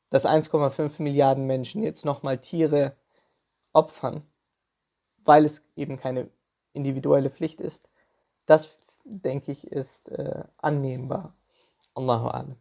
dass 0.09 0.25
1,5 0.25 1.01
Milliarden 1.01 1.47
Menschen 1.47 1.83
jetzt 1.83 2.05
nochmal 2.05 2.37
Tiere 2.37 2.95
opfern, 3.73 4.23
weil 5.25 5.43
es 5.43 5.61
eben 5.75 5.97
keine 5.97 6.29
individuelle 6.71 7.29
Pflicht 7.29 7.59
ist, 7.59 7.89
das 8.45 8.77
denke 9.03 9.51
ich 9.51 9.67
ist 9.67 10.07
äh, 10.07 10.45
annehmbar. 10.59 11.35
Allahu 11.93 12.27
Alam. 12.27 12.55